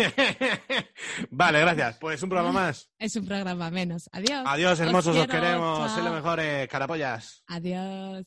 [1.31, 1.99] vale, gracias.
[1.99, 2.89] Pues un programa más.
[2.99, 4.09] Es un programa menos.
[4.13, 4.45] Adiós.
[4.47, 5.91] Adiós, hermosos, os, quiero, queremos.
[5.91, 7.43] Sois los mejores, carapollas.
[7.49, 8.27] Adiós.